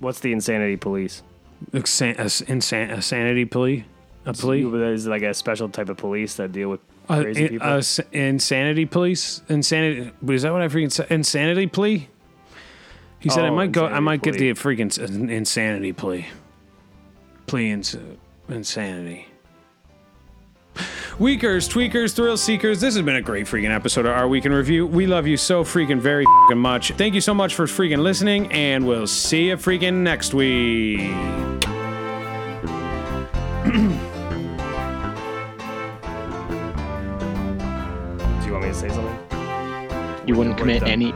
[0.00, 1.22] What's the insanity police?
[1.74, 2.00] A s-
[2.42, 3.84] insan- a sanity plea,
[4.24, 7.42] a plea, Is it like a special type of police that deal with uh, crazy
[7.44, 7.66] in- people?
[7.68, 7.82] uh,
[8.12, 10.12] insanity police, insanity.
[10.28, 11.10] Is that what I freaking said?
[11.10, 12.08] Insanity plea.
[13.18, 13.82] He said I Oh, might go.
[13.86, 16.26] I insanity might get the freaking insanity plea.
[17.48, 17.96] Plea ins-
[18.48, 19.26] insanity.
[21.18, 22.80] Weakers, tweakers, thrill seekers.
[22.80, 24.86] This has been a great freaking episode of our week in review.
[24.86, 26.92] We love you so freaking very freaking much.
[26.92, 31.00] Thank you so much for freaking listening, and we'll see you freaking next week.
[37.08, 39.18] Do you want me to say something?
[40.26, 41.12] You wouldn't What commit the- any.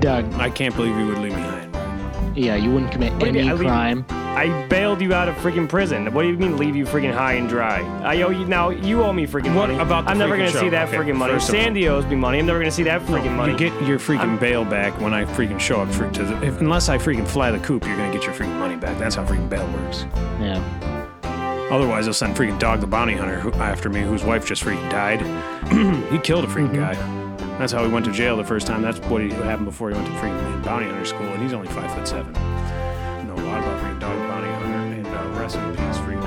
[0.00, 2.32] Doug, I can't believe you would leave me high and dry.
[2.36, 4.04] yeah, you wouldn't commit do any I leave- crime.
[4.36, 6.12] I bailed you out of freaking prison.
[6.14, 7.80] What do you mean leave you freaking high and dry?
[8.02, 8.70] I owe you now.
[8.70, 9.78] You owe me freaking What money.
[9.78, 10.60] about the I'm never freaking gonna show?
[10.60, 11.32] see that Okay, freaking money.
[11.34, 12.38] first of all- Sandy owes me money.
[12.38, 13.52] I'm never gonna see that freaking money.
[13.52, 16.42] You get your freaking bail back when I freaking show up for, to the.
[16.44, 18.98] If, unless I freaking fly the coop, you're gonna get your freaking money back.
[18.98, 20.06] That's how freaking bail works.
[20.40, 20.62] Yeah.
[21.70, 24.90] Otherwise, they'll send freaking Dog the Bounty Hunter who, after me, whose wife just freaking
[24.90, 25.20] died.
[26.12, 26.76] he killed a freaking mm-hmm.
[26.76, 27.58] guy.
[27.58, 28.80] That's how he went to jail the first time.
[28.80, 31.52] That's what, he, what happened before he went to freaking bounty hunter school, and he's
[31.52, 32.34] only five foot seven
[35.54, 36.19] rest in peace for you.